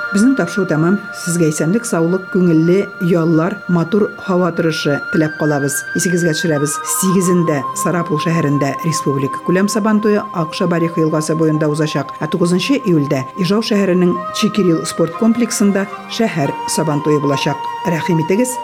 Безнең 0.09 0.38
тапшыру 0.38 0.64
тәмам. 0.71 0.94
Сезгә 1.21 1.51
исәнлек, 1.53 1.85
саулык, 1.85 2.31
күңелле 2.33 2.87
яллар, 3.05 3.59
матур 3.68 4.07
һава 4.25 4.49
торышы 4.57 4.94
теләп 5.12 5.35
калабыз. 5.37 5.75
Исегезгә 6.01 6.33
төшерәбез. 6.33 6.79
8-дә 7.03 7.59
Сарапул 7.83 8.21
шәһәрендә 8.25 8.71
республика 8.87 9.42
күләм 9.44 9.68
сабантуе 9.68 10.23
Акша 10.33 10.66
Бариха 10.66 11.03
елгасы 11.05 11.37
буенда 11.37 11.68
узачак. 11.68 12.14
Ә 12.25 12.31
9 12.33 12.81
июльдә 12.87 13.27
Ижау 13.42 13.61
шәһәренең 13.61 14.16
Чикирил 14.40 14.81
спорт 14.87 15.12
комплексында 15.21 15.85
шәһәр 16.09 16.55
сабантуе 16.73 17.21
булачак. 17.21 17.61
Рәхим 17.87 18.25
итегез. 18.25 18.57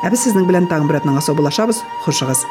Ә 0.00 0.08
без 0.08 0.24
сезнең 0.24 0.48
белән 0.48 0.70
тагын 0.72 0.88
бер 0.88 1.02
атнага 1.02 1.36
булашабыз. 1.36 1.84
Хушыгыз. 2.06 2.46